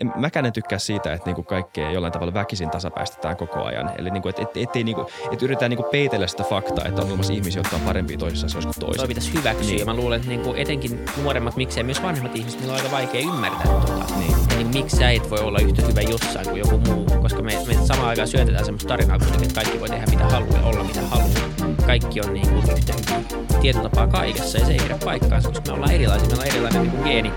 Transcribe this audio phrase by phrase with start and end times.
[0.00, 3.90] en, mäkään en tykkää siitä, että niinku kaikkea jollain tavalla väkisin tasapäistetään koko ajan.
[3.98, 7.32] Eli niinku, et, et, et, niinku, et yritetään niinku peitellä sitä faktaa, että on olemassa
[7.32, 8.96] ihmisiä, jotka on parempia toisissa asioissa kuin toiset.
[8.96, 9.86] Toi pitäisi hyväksyä niin.
[9.86, 13.66] mä luulen, että niinku etenkin nuoremmat, miksei myös vanhemmat ihmiset, niillä on aika vaikea ymmärtää
[13.66, 14.14] tota.
[14.18, 14.30] Niin.
[14.50, 17.52] Ja niin, miksi sä et voi olla yhtä hyvä jossain kuin joku muu, koska me,
[17.66, 20.84] me samaan aikaan syötetään semmoista tarinaa kuitenkin, että kaikki voi tehdä mitä haluaa ja olla
[20.84, 21.76] mitä haluaa.
[21.86, 25.72] Kaikki on niin kuin yhtä hyviä tietotapaa kaikessa ja se ei pidä paikkaansa, koska me
[25.72, 27.32] ollaan erilaisia, meillä on erilainen niin kuin geeni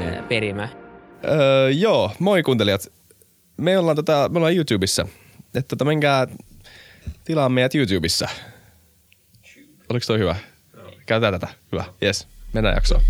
[0.00, 0.68] ää, perimä.
[1.24, 2.92] Öö, joo, moi kuuntelijat.
[3.56, 5.06] Me ollaan, tota, me ollaan YouTubessa.
[5.54, 6.26] Että tota, menkää
[7.24, 8.28] tilaa meidät YouTubessa.
[9.88, 10.36] Oliko toi hyvä?
[11.06, 11.48] Käytetään tätä.
[11.72, 11.84] Hyvä.
[12.02, 12.28] Yes.
[12.52, 13.02] Mennään jaksoon.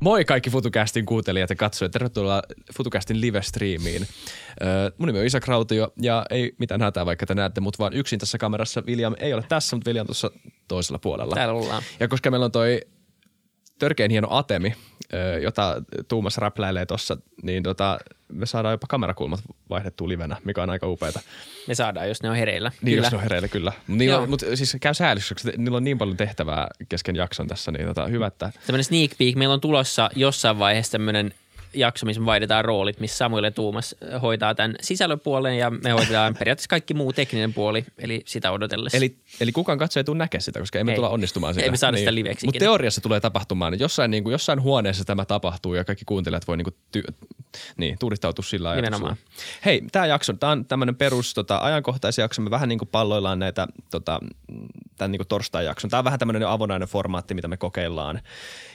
[0.00, 1.92] Moi kaikki FutuCastin kuuntelijat ja katsojat.
[1.92, 2.42] Tervetuloa
[2.76, 4.06] FutuCastin live-striimiin.
[4.62, 7.92] Öö, mun nimi on Isa Krautio ja ei mitään hätää, vaikka te näette mut vaan
[7.92, 8.82] yksin tässä kamerassa.
[8.86, 10.30] William ei ole tässä, mutta William tuossa
[10.68, 11.34] toisella puolella.
[11.34, 11.82] Täällä ollaan.
[12.00, 12.80] Ja koska meillä on toi
[13.80, 14.74] törkeän hieno Atemi,
[15.42, 17.98] jota Tuumas räpläilee tuossa, niin tota,
[18.32, 21.20] me saadaan jopa kamerakulmat vaihdettua livenä, mikä on aika upeeta.
[21.68, 22.72] Me saadaan, jos ne on hereillä.
[22.82, 23.06] Niin, Kyllä.
[23.06, 23.72] jos ne on hereillä, kyllä.
[23.88, 24.92] Niillä on, mutta siis käy
[25.28, 29.10] koska niillä on niin paljon tehtävää kesken jakson tässä, niin tota, hyvä, että Tämmöinen sneak
[29.18, 29.36] peek.
[29.36, 31.34] Meillä on tulossa jossain vaiheessa tämmöinen
[31.74, 36.34] jakso, missä me vaihdetaan roolit, missä Samuel ja Tuumas hoitaa tämän sisällöpuolen ja me hoidetaan
[36.34, 38.96] periaatteessa kaikki muu tekninen puoli, eli sitä odotellessa.
[38.96, 40.96] Eli, eli kukaan katsoja ei tule näkemään sitä, koska emme Ei.
[40.96, 41.64] tulla onnistumaan sitä.
[41.64, 43.80] Ei me saada sitä liveksi Mutta teoriassa tulee tapahtumaan.
[43.80, 47.02] Jossain, niin kuin, jossain huoneessa tämä tapahtuu ja kaikki kuuntelijat voi niin kuin, ty,
[47.76, 48.98] niin, tuudittautua sillä ajatuksella.
[48.98, 49.16] Nimenomaan.
[49.64, 52.42] Hei, tämä jakso, tämä on tämmöinen perus tota, ajankohtaisjakso.
[52.42, 54.20] Me vähän niin kuin palloillaan näitä tota,
[54.96, 55.90] tämän niin torstai-jakson.
[55.90, 58.20] Tämä on vähän tämmöinen avonainen formaatti, mitä me kokeillaan,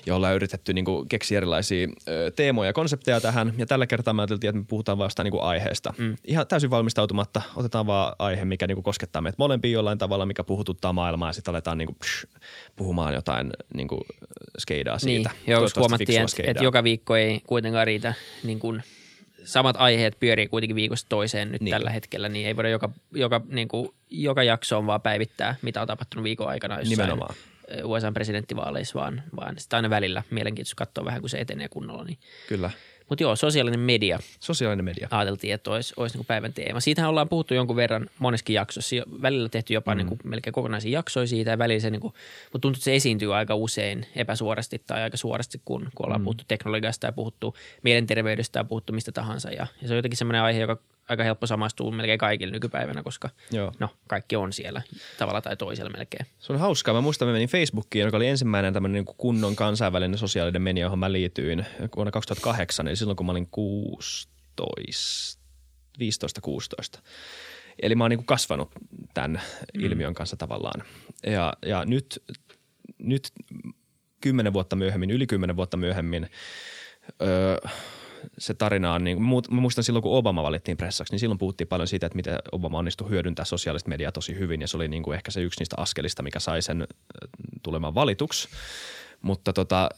[0.06, 3.54] jolla on yritetty niin kuin, keksiä erilaisia ö, teemoja ja konsepteja tähän.
[3.58, 5.94] Ja tällä kertaa me ajateltiin, että me puhutaan vasta niin kuin aiheesta.
[5.98, 6.16] Mm.
[6.24, 7.42] Ihan täysin valmistautumatta.
[7.56, 11.34] Otetaan vaan aihe, mikä niin kuin koskettaa meitä molempia jollain tavalla, mikä puhututtaa maailmaa ja
[11.34, 12.28] sitten aletaan niin kuin, psh,
[12.76, 14.02] puhumaan jotain niin kuin,
[14.60, 15.30] skeidaa siitä.
[15.30, 18.84] Niin, joo, huomattiin, että, että joka viikko ei kuitenkaan riitä niin kuin
[19.44, 21.66] samat aiheet pyörii kuitenkin viikosta toiseen nyt Niin.
[21.66, 21.72] niin.
[21.72, 25.88] tällä hetkellä, niin ei voida joka, joka, niin kuin, joka jaksoon vaan päivittää, mitä on
[25.88, 27.36] tapahtunut viikon aikana jossain Nimenomaan.
[27.84, 32.04] USA presidentinvaaleissa, vaan, vaan sitä aina välillä mielenkiintoista katsoa vähän, kun se etenee kunnolla.
[32.04, 32.18] Niin.
[32.48, 32.70] Kyllä.
[33.10, 35.08] Mutta joo, sosiaalinen media Sosiaalinen media.
[35.12, 36.80] ajateltiin, että olisi, olisi niin päivän teema.
[36.80, 38.96] Siitähän ollaan puhuttu jonkun verran moneskin jaksossa.
[39.22, 39.98] Välillä tehty jopa mm.
[39.98, 42.96] niin kuin melkein kokonaisia jaksoja siitä ja välillä se, niin kuin, mutta tuntuu, että se
[42.96, 46.24] esiintyy aika usein epäsuorasti tai aika suorasti, kun, kun ollaan mm.
[46.24, 49.52] puhuttu teknologiasta ja puhuttu mielenterveydestä ja puhuttu mistä tahansa.
[49.52, 50.78] Ja, ja se on jotenkin semmoinen aihe, joka
[51.10, 53.72] aika helppo samastuu melkein kaikille nykypäivänä, koska Joo.
[53.80, 54.82] no, kaikki on siellä
[55.18, 56.26] tavalla tai toisella melkein.
[56.40, 56.94] Se on hauskaa.
[56.94, 61.00] Mä muistan, mä menin Facebookiin, joka oli ensimmäinen tämmöinen niin kunnon kansainvälinen sosiaalinen media, johon
[61.00, 65.42] mä liityin vuonna 2008, eli silloin kun mä olin 16,
[66.98, 67.02] 15-16.
[67.82, 68.72] Eli mä oon niin kasvanut
[69.14, 69.42] tämän
[69.74, 69.84] mm.
[69.84, 70.84] ilmiön kanssa tavallaan.
[71.26, 72.24] Ja, ja nyt,
[72.98, 73.32] nyt
[74.22, 76.30] kymmenen vuotta myöhemmin, yli kymmenen vuotta myöhemmin,
[77.22, 77.58] öö,
[78.38, 81.88] se tarina on, niin, mä muistan silloin, kun Obama valittiin pressaksi, niin silloin puhuttiin paljon
[81.88, 85.16] siitä, että miten Obama onnistui hyödyntää sosiaalista mediaa tosi hyvin, ja se oli niin kuin
[85.16, 86.88] ehkä se yksi niistä askelista, mikä sai sen
[87.64, 88.48] tulemaan valituksi.
[89.22, 89.90] Mutta tota,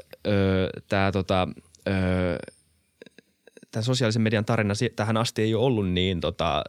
[0.90, 1.48] tämä tota,
[1.88, 6.64] ö, sosiaalisen median tarina tähän asti ei ole ollut niin, tota,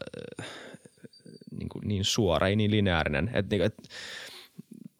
[1.50, 3.30] niin, kuin niin suora, ei niin lineaarinen.
[3.34, 3.74] Et, niin, et,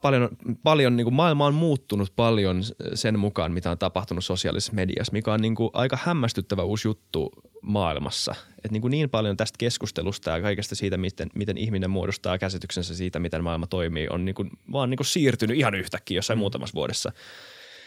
[0.03, 0.28] paljon,
[0.62, 2.62] paljon niin kuin maailma on muuttunut paljon
[2.94, 7.32] sen mukaan, mitä on tapahtunut sosiaalisessa mediassa, mikä on niin kuin aika hämmästyttävä uusi juttu
[7.62, 8.34] maailmassa.
[8.64, 12.94] Et niin, kuin niin paljon tästä keskustelusta ja kaikesta siitä, miten, miten ihminen muodostaa käsityksensä
[12.94, 16.41] siitä, miten maailma toimii, on niin kuin, vaan niin kuin siirtynyt ihan yhtäkkiä jossain mm.
[16.41, 17.12] muutamassa vuodessa.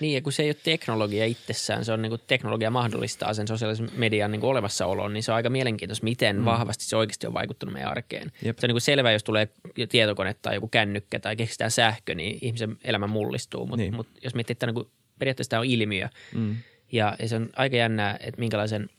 [0.02, 3.48] Niin, ja kun se ei ole teknologia itsessään, se on niin kuin teknologia mahdollistaa sen
[3.48, 6.46] sosiaalisen median niin kuin olemassaolon, niin se on aika mielenkiintoista, miten mm.
[6.46, 8.32] vahvasti se oikeasti on vaikuttanut meidän arkeen.
[8.44, 8.58] Jep.
[8.60, 9.50] Se on niin kuin selvä, jos tulee
[9.90, 13.66] tietokone tai joku kännykkä tai keksitään sähkö, niin ihmisen elämä mullistuu.
[13.66, 13.96] Mutta Niin.
[13.96, 14.88] mut jos miettii, että niin kuin,
[15.20, 16.56] periaatteessa tämä on ilmiö, Mm.
[16.92, 18.90] ja, ja se on aika jännää, että minkälaisen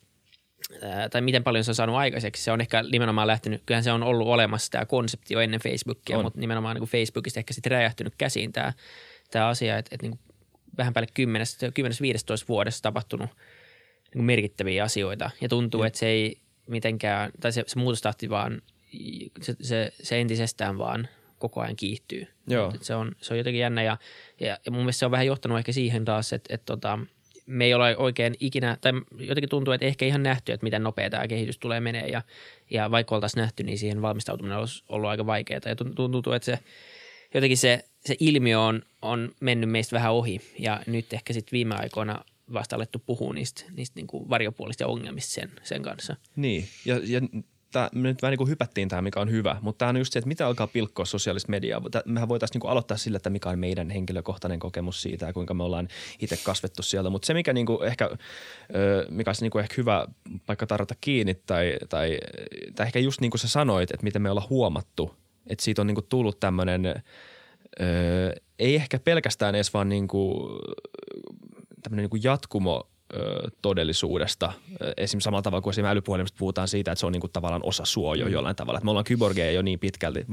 [1.11, 2.43] tai miten paljon se on saanut aikaiseksi.
[2.43, 6.19] Se on ehkä nimenomaan lähtenyt, kyllähän se on ollut olemassa tämä konsepti jo ennen Facebookia,
[6.19, 6.25] On.
[6.25, 8.73] mutta nimenomaan niin kuin Facebookista ehkä sitten räjähtynyt käsiin tämä,
[9.31, 10.19] tämä asia, että, että niin
[10.79, 11.09] vähän päälle
[12.43, 15.87] 10-15 vuodessa tapahtunut niin kuin merkittäviä asioita ja tuntuu, Jep.
[15.87, 18.63] että se ei mitenkään, tai se, se muutostahti vaan,
[19.41, 21.09] se, se, se entisestään vaan
[21.39, 22.27] koko ajan kiihtyy.
[22.47, 22.73] Joo.
[22.81, 23.97] Se, on, se on jotenkin jännä ja,
[24.41, 26.99] ja, ja mun mielestä se on vähän johtanut ehkä siihen taas, että, että tota,
[27.47, 31.11] me ei ole oikein ikinä, tai jotenkin tuntuu, että ehkä ihan nähty, että miten nopea
[31.11, 32.23] tämä kehitys tulee menee ja,
[32.71, 36.47] ja vaikka oltaisiin nähty, niin siihen valmistautuminen olisi ollut aika vaikeaa ja tun- tuntuu, että
[36.47, 36.59] se
[37.35, 41.75] jotenkin se, se ilmiö on, on mennyt meistä vähän ohi ja nyt ehkä sitten viime
[41.75, 46.17] aikoina vasta alettu puhua niistä, niistä niin kuin varjopuolista ja ongelmista sen, sen kanssa.
[46.37, 47.21] Niin, ja, ja
[47.73, 50.13] tää, me nyt vähän niin kuin hypättiin tähän, mikä on hyvä, mutta tämä on just
[50.13, 51.83] se, että mitä alkaa pilkkoa sosiaalista mediaa.
[52.05, 55.55] Mehän voitaisiin niin kuin aloittaa sillä, että mikä on meidän henkilökohtainen kokemus siitä ja kuinka
[55.55, 55.89] me ollaan
[56.19, 57.11] itse kasvettu sieltä.
[57.11, 58.11] Mutta se, mikä niin kuin ehkä,
[59.11, 60.07] mikä olisi niin kuin ehkä hyvä
[60.47, 62.19] paikka tarjota kiinni tai, tai,
[62.75, 65.17] tai ehkä just niin kuin sä sanoit, että miten me ollaan huomattu,
[65.47, 67.03] että siitä on niin kuin tullut tämmöinen,
[68.59, 70.61] ei ehkä pelkästään edes vaan niin kuin,
[71.91, 72.92] niin kuin jatkumo
[73.63, 74.53] todellisuudesta.
[74.97, 77.85] Esimerkiksi samalla tavalla kuin esimerkiksi älypuhelimesta puhutaan siitä, että se on niin kuin tavallaan osa
[77.85, 78.33] suojo mm.
[78.33, 78.79] jollain tavalla.
[78.79, 80.27] Että me ollaan kyborgeja jo niin pitkälti.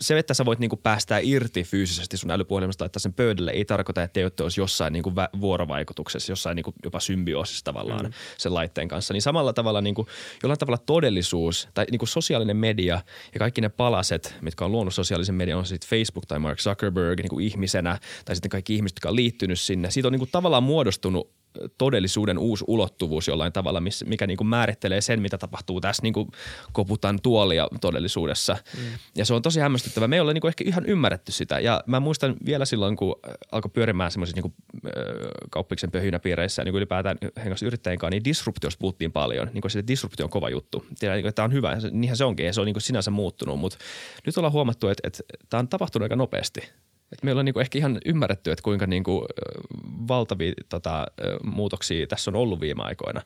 [0.00, 3.64] Se, että sä voit niin kuin päästää irti fyysisesti sun älypuhelimesta laittaa sen pöydälle, ei
[3.64, 8.12] tarkoita, että te olisi jossain niin kuin vuorovaikutuksessa, jossain niin kuin jopa symbioosissa tavallaan mm.
[8.38, 9.14] sen laitteen kanssa.
[9.14, 10.08] Niin samalla tavalla niin kuin,
[10.42, 13.00] jollain tavalla todellisuus tai niin kuin sosiaalinen media
[13.32, 17.20] ja kaikki ne palaset, mitkä on luonut sosiaalisen median, on sitten Facebook tai Mark Zuckerberg
[17.20, 19.90] niin kuin ihmisenä tai sitten kaikki ihmiset, jotka on liittynyt sinne.
[19.90, 21.30] Siitä on niin kuin tavallaan muodostunut
[21.78, 26.28] todellisuuden uusi ulottuvuus jollain tavalla, mikä niin kuin määrittelee sen, mitä tapahtuu tässä niin kuin
[26.72, 28.56] koputan tuolia todellisuudessa.
[28.76, 28.84] Mm.
[29.16, 30.08] Ja se on tosi hämmästyttävää.
[30.08, 31.60] Me ei ole niin kuin ehkä ihan ymmärretty sitä.
[31.60, 33.16] Ja mä muistan vielä silloin, kun
[33.52, 34.54] alkoi pyörimään semmoisissa niin
[35.50, 39.50] kauppiksen pöhynäpiireissä ja niin kuin ylipäätään hengessä yrittäjien kanssa, niin disruptiosta puhuttiin paljon.
[39.52, 40.86] Niin kuin se disruptio on kova juttu.
[40.98, 41.76] Tiedän, niin että tämä on hyvä.
[41.90, 43.60] Niinhän se onkin ja se on niin kuin sinänsä muuttunut.
[43.60, 43.78] Mutta
[44.26, 46.60] nyt ollaan huomattu, että, että tämä on tapahtunut aika nopeasti–
[47.12, 49.26] et meillä on niinku ehkä ihan ymmärretty, että kuinka niinku
[50.08, 51.06] valtavia tota,
[51.44, 53.22] muutoksia tässä on ollut viime aikoina.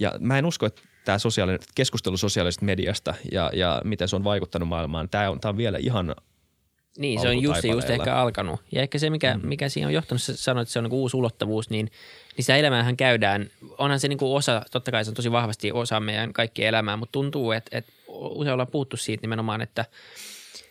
[0.00, 4.24] Ja mä en usko, että tämä sosiaalinen, keskustelu sosiaalisesta mediasta ja, ja miten se on
[4.24, 6.14] vaikuttanut maailmaan, tämä on, on vielä ihan
[6.98, 8.60] niin, se on just, just ehkä alkanut.
[8.72, 9.48] Ja ehkä se, mikä, mm.
[9.48, 11.86] mikä siinä on johtanut, sanoit, että se on niin uusi ulottavuus, niin,
[12.36, 13.50] niin sitä elämäähän käydään.
[13.78, 16.96] Onhan se niin kuin osa, totta kai se on tosi vahvasti osa meidän kaikkien elämää,
[16.96, 19.84] mutta tuntuu, että, että usein ollaan puhuttu siitä nimenomaan, että–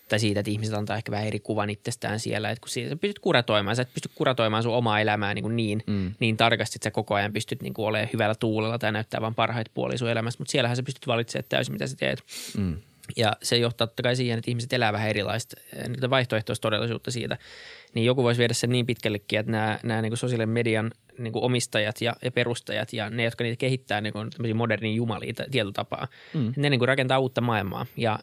[0.09, 3.19] tai siitä, että ihmiset antaa ehkä vähän eri kuvan itsestään siellä, että kun sä pystyt
[3.19, 6.13] kuratoimaan, sä et pysty kuratoimaan sun omaa elämää niin, niin, mm.
[6.19, 9.35] niin tarkasti, että sä koko ajan pystyt niin kuin olemaan hyvällä tuulella tai näyttää vain
[9.35, 12.23] parhaita puolia sun elämästä, mutta siellähän sä pystyt valitsemaan täysin, mitä sä teet.
[12.57, 12.77] Mm.
[13.17, 15.55] Ja se johtaa totta kai siihen, että ihmiset elää vähän erilaista
[16.09, 17.37] vaihtoehtoista todellisuutta siitä.
[17.93, 21.33] Niin joku voisi viedä sen niin pitkällekin, että nämä, nämä niin kuin sosiaalisen median niin
[21.33, 26.07] kuin omistajat ja, ja perustajat ja ne, jotka niitä kehittää niin kuin modernia jumalia tietotapaa,
[26.33, 26.53] mm.
[26.55, 27.85] ne niin kuin rakentaa uutta maailmaa.
[27.97, 28.19] Ja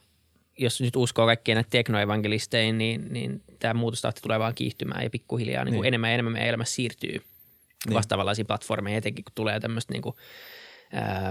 [0.57, 5.65] jos nyt uskoo kaikkien näitä teknoevankelisteihin, niin, niin tämä muutostahti tulee vaan kiihtymään ja pikkuhiljaa
[5.65, 5.87] niin kuin niin.
[5.87, 7.21] enemmän ja enemmän meidän elämässä siirtyy
[7.85, 7.93] niin.
[7.93, 10.15] vastaavanlaisiin platformeihin, etenkin kun tulee tämmöistä niin kuin,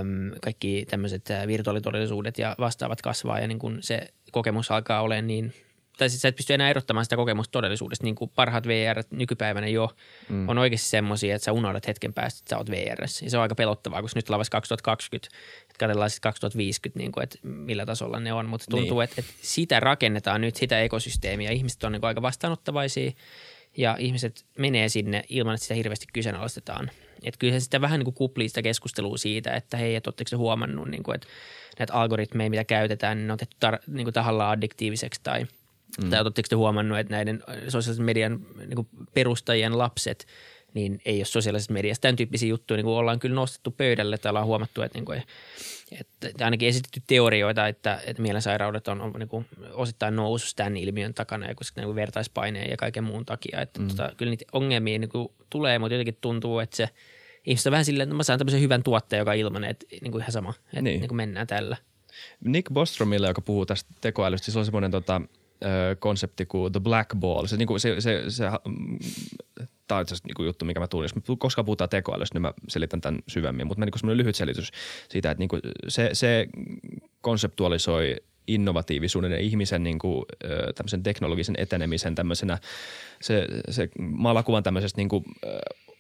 [0.00, 5.52] äm, kaikki tämmöiset virtuaalitodellisuudet ja vastaavat kasvaa ja niin kuin se kokemus alkaa olemaan niin–
[6.00, 8.04] tai siis sä et pysty enää erottamaan sitä kokemusta todellisuudesta.
[8.04, 9.90] Niin kuin parhaat VR nykypäivänä jo
[10.28, 10.48] mm.
[10.48, 13.00] on oikeasti semmoisia, että sä unohdat hetken päästä, että sä oot VR.
[13.00, 17.12] Ja se on aika pelottavaa, koska nyt ollaan vasta 2020, että katsellaan sitten 2050, niin
[17.12, 18.46] kuin, että millä tasolla ne on.
[18.46, 19.04] Mutta tuntuu, niin.
[19.04, 21.50] että, että sitä rakennetaan nyt, sitä ekosysteemiä.
[21.50, 23.10] Ihmiset on niin kuin aika vastaanottavaisia
[23.76, 26.90] ja ihmiset menee sinne ilman, että sitä hirveästi kyseenalaistetaan.
[27.22, 30.88] Että kyllä sitä vähän niin kuin kuplii sitä keskustelua siitä, että hei, että oletteko huomannut,
[30.88, 31.26] niin kuin, että
[31.78, 35.46] näitä algoritmeja, mitä käytetään, niin ne on tehty tar- niin kuin tahallaan addiktiiviseksi tai–
[36.02, 36.10] Mm.
[36.10, 40.26] Tai oletteko te huomannut, että näiden sosiaalisen median niin perustajien lapset
[40.74, 42.00] niin ei ole sosiaalisessa mediassa.
[42.00, 45.22] Tämän tyyppisiä juttuja niin kuin ollaan kyllä nostettu pöydälle tai ollaan huomattu, että, niin kuin,
[46.00, 51.14] että ainakin esitetty teorioita, että, että mielensairaudet on, on niin kuin osittain noussut tämän ilmiön
[51.14, 53.60] takana ja koska niin vertaispaineen ja kaiken muun takia.
[53.60, 53.88] Että, mm.
[53.88, 56.88] tota, kyllä niitä ongelmia niin kuin tulee, mutta jotenkin tuntuu, että se
[57.46, 60.12] ihmiset on vähän silleen, että mä saan tämmöisen hyvän tuotteen, joka on ilmanen, että niin
[60.12, 61.00] kuin ihan sama, että niin.
[61.00, 61.76] Niin kuin mennään tällä.
[62.44, 65.20] Nick Bostromille, joka puhuu tästä tekoälystä, siis on semmoinen tota,
[65.98, 67.46] konsepti kuin The Black Ball.
[67.46, 68.98] Se, niin kuin, se, se, se, mm,
[69.90, 71.10] tämä on itse asiassa niin juttu, mikä mä tunnen.
[71.28, 73.66] Jos koskaan puhutaan tekoälystä, niin mä selitän tämän syvemmin.
[73.66, 74.70] Mutta niin semmoinen lyhyt selitys
[75.08, 76.46] siitä, että niin kuin se, se
[77.20, 78.16] konseptualisoi
[78.46, 80.24] innovatiivisuuden ja ihmisen niin kuin,
[80.74, 82.58] tämmöisen teknologisen etenemisen tämmöisenä,
[83.20, 85.24] se, se maalakuvan kuvan tämmöisestä niin kuin,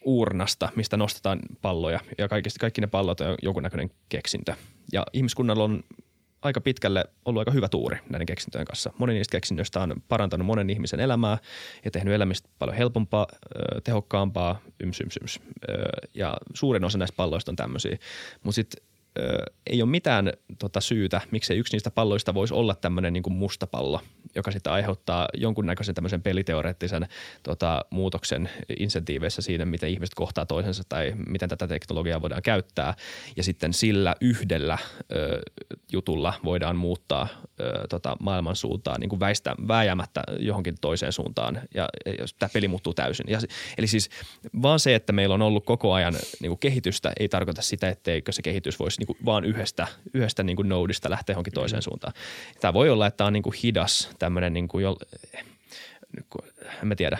[0.04, 4.54] uurnasta, mistä nostetaan palloja ja kaikki, kaikki ne pallot on jonkunnäköinen keksintö.
[4.92, 5.84] Ja ihmiskunnalla on
[6.42, 8.92] aika pitkälle ollut aika hyvä tuuri näiden keksintöjen kanssa.
[8.98, 11.38] Moni niistä keksinnöistä on parantanut monen ihmisen elämää
[11.84, 13.26] ja tehnyt elämistä paljon helpompaa,
[13.84, 15.40] tehokkaampaa, yms, yms, yms.
[16.14, 17.98] Ja suurin osa näistä palloista on tämmöisiä.
[18.42, 18.89] Mutta sitten
[19.66, 24.00] ei ole mitään tota, syytä, miksei yksi niistä palloista voisi olla tämmöinen niin musta pallo,
[24.34, 27.06] joka sitten aiheuttaa jonkunnäköisen tämmöisen peliteoreettisen
[27.42, 32.94] tota, muutoksen insentiiveissä siinä, miten ihmiset kohtaa toisensa tai miten tätä teknologiaa voidaan käyttää.
[33.36, 34.78] Ja sitten sillä yhdellä
[35.12, 35.40] ö,
[35.92, 37.28] jutulla voidaan muuttaa
[37.60, 42.68] ö, tota, maailman suuntaan niin kuin väistä, vääjäämättä johonkin toiseen suuntaan ja, ja tämä peli
[42.68, 43.26] muuttuu täysin.
[43.28, 43.38] Ja,
[43.78, 44.10] eli siis
[44.62, 48.32] vaan se, että meillä on ollut koko ajan niin kuin kehitystä, ei tarkoita sitä, etteikö
[48.32, 51.82] se kehitys voisi niin kuin vaan yhdestä, yhdestä niin kuin nodista lähteä johonkin toiseen mm.
[51.82, 52.12] suuntaan.
[52.60, 54.96] Tämä voi olla, että tämä on niin kuin hidas tämmöinen niin kuin jo,
[56.82, 57.18] en mä tiedä,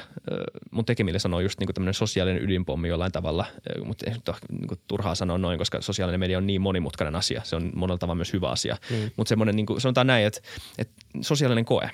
[0.70, 3.46] mun tekemille sanoo just niin tämmöinen sosiaalinen ydinpommi jollain tavalla,
[3.84, 7.40] mutta ei nyt ole niin turhaa sanoa noin, koska sosiaalinen media on niin monimutkainen asia.
[7.44, 8.76] Se on monella tavalla myös hyvä asia.
[8.90, 9.10] Mm.
[9.16, 10.40] Mutta semmoinen, niin kuin, sanotaan näin, että,
[10.78, 11.90] että sosiaalinen koe.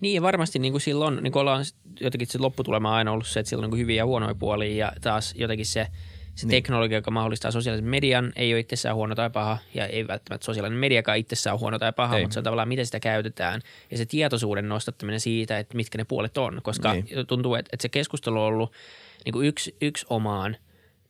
[0.00, 1.64] Niin ja varmasti niin kuin silloin niin kuin ollaan
[2.00, 4.92] jotenkin se lopputulema aina ollut se, että sillä on niin hyviä ja huonoja puolia ja
[5.00, 5.86] taas jotenkin se–
[6.34, 6.50] se niin.
[6.50, 10.78] teknologia, joka mahdollistaa sosiaalisen median, ei ole itsessään huono tai paha, ja ei välttämättä sosiaalinen
[10.78, 12.22] mediakaan itsessään huono tai paha, ei.
[12.22, 13.60] mutta se on tavallaan, miten sitä käytetään,
[13.90, 17.26] ja se tietoisuuden nostattaminen siitä, että mitkä ne puolet on, koska niin.
[17.26, 18.72] tuntuu, että, että se keskustelu on ollut
[19.24, 20.56] niin kuin yksi, yksi omaan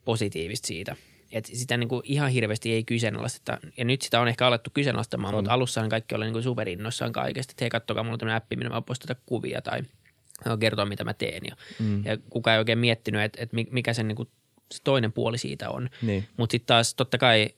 [0.05, 0.95] positiivista siitä,
[1.31, 3.57] että sitä niin kuin ihan hirveästi ei kyseenalaisteta.
[3.77, 5.37] Ja nyt sitä on ehkä alettu kyseenalaistamaan, on.
[5.37, 7.51] mutta alussahan kaikki oli niin kuin superinnoissaan kaikesta.
[7.51, 9.81] Että hei, kattokaa, mulla on tämmöinen appi, minä mä postata kuvia tai
[10.59, 11.41] kertoa, mitä mä teen.
[11.45, 12.05] Ja, mm.
[12.05, 14.29] ja kukaan ei oikein miettinyt, että, että mikä sen niin kuin
[14.71, 15.89] se toinen puoli siitä on.
[16.01, 16.27] Niin.
[16.37, 17.49] Mutta sitten taas totta kai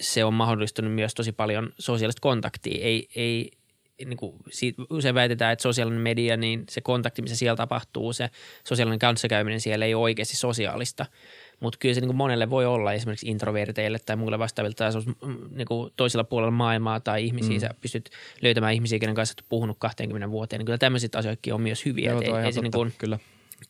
[0.00, 2.84] se on mahdollistunut myös tosi paljon sosiaalista kontaktia.
[2.84, 3.50] Ei, ei
[4.04, 8.30] niin kuin siitä, usein väitetään, että sosiaalinen media, niin se kontakti, missä siellä tapahtuu, se
[8.64, 11.06] sosiaalinen kanssakäyminen siellä ei ole oikeasti sosiaalista.
[11.60, 15.36] Mutta kyllä se niin kuin monelle voi olla esimerkiksi introverteille tai muille vastaaville tai mm,
[15.50, 17.54] niin kuin toisella puolella maailmaa tai ihmisiä.
[17.54, 17.60] Mm.
[17.60, 18.10] Sä pystyt
[18.42, 20.58] löytämään ihmisiä, kenen kanssa olet puhunut 20 vuoteen.
[20.58, 22.10] Niin kyllä tämmöiset asioitkin on myös hyviä.
[22.10, 23.18] Joo, ei, ei se, niin kuin, kyllä.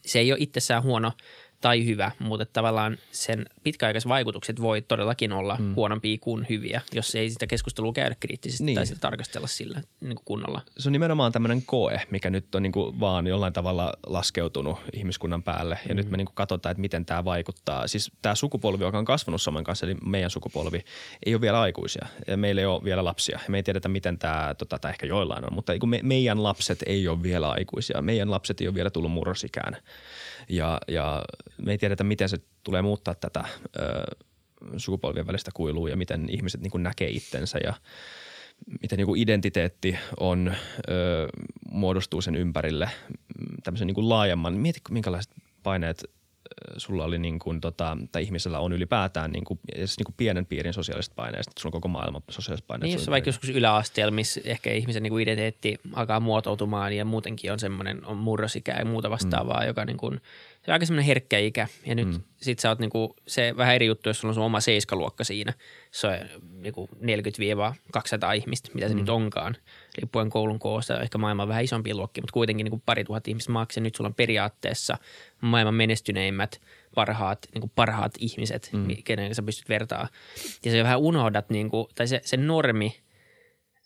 [0.07, 1.12] se ei ole itsessään huono–
[1.64, 5.75] tai hyvä, mutta tavallaan sen pitkäaikaiset vaikutukset voi todellakin olla mm.
[5.75, 8.75] huonompia kuin hyviä, jos ei sitä keskustelua käydä kriittisesti niin.
[8.75, 10.62] tai sitä tarkastella sillä niin kuin kunnolla.
[10.78, 15.42] Se on nimenomaan tämmöinen koe, mikä nyt on niin kuin vaan jollain tavalla laskeutunut ihmiskunnan
[15.42, 15.97] päälle ja mm.
[15.97, 17.88] nyt me niin kuin katsotaan, että miten tämä vaikuttaa.
[17.88, 20.85] Siis tämä sukupolvi, joka on kasvanut saman kanssa, eli meidän sukupolvi,
[21.26, 23.40] ei ole vielä aikuisia ja meillä ei ole vielä lapsia.
[23.49, 27.09] Me ei tiedetä, miten tämä, tota, tai ehkä joillain on, mutta me, meidän lapset ei
[27.09, 28.02] ole vielä aikuisia.
[28.02, 29.76] Meidän lapset ei ole vielä tullut murrosikään
[30.49, 31.25] ja, ja
[31.63, 33.45] me ei tiedetä, miten se tulee muuttaa tätä
[33.77, 33.81] ö,
[34.77, 37.75] sukupolvien välistä kuilua ja miten ihmiset niin kuin näkee itsensä ja
[38.83, 40.55] miten niin kuin identiteetti on,
[40.89, 41.29] ö,
[41.71, 42.91] muodostuu sen ympärille
[43.65, 44.55] tämmöisen niin kuin laajemman.
[44.55, 45.33] Mieti, minkälaiset
[45.63, 46.05] paineet
[46.76, 50.73] sulla oli niin kuin, tota, tai ihmisellä on ylipäätään niin kuin, niin kuin pienen piirin
[50.73, 52.88] sosiaaliset paineet, että sulla on koko maailma sosiaaliset paineet.
[52.88, 57.52] Niin, jos vaikka joskus yläasteella, missä ehkä ihmisen niin kuin identiteetti alkaa muotoutumaan ja muutenkin
[57.52, 59.66] on semmoinen on murrosikä ja muuta vastaavaa, mm.
[59.66, 60.20] joka niin kuin–
[60.64, 61.68] se on aika semmoinen herkkä ikä.
[61.87, 62.23] Ja nyt mm.
[62.37, 65.52] sit sä oot niinku, se vähän eri juttu, jos sulla on sun oma seiskaluokka siinä.
[65.90, 66.14] Se on
[66.50, 69.00] niinku 40-200 ihmistä, mitä se mm.
[69.00, 69.56] nyt onkaan.
[69.99, 73.80] Riippuen koulun koosta, ehkä maailman vähän isompi luokki, mutta kuitenkin niinku pari tuhat ihmistä maaksi.
[73.80, 74.99] nyt sulla on periaatteessa
[75.40, 76.61] maailman menestyneimmät,
[76.94, 78.87] parhaat, niinku parhaat ihmiset, mm.
[79.04, 80.09] kenen sä pystyt vertaa.
[80.64, 83.00] Ja se vähän unohdat, niinku, tai se, se normi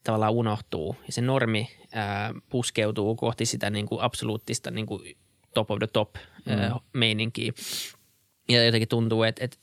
[0.04, 0.96] tavallaan unohtuu.
[1.06, 5.00] Ja se normi ää, puskeutuu kohti sitä niinku absoluuttista niinku
[5.58, 6.14] top of the top
[6.46, 6.80] mm.
[6.92, 7.52] meininkiä.
[8.48, 9.56] Ja jotenkin tuntuu, että, että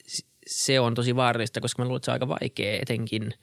[0.46, 3.34] se on tosi vaarallista, koska mä luulen, että se on aika vaikea etenkin,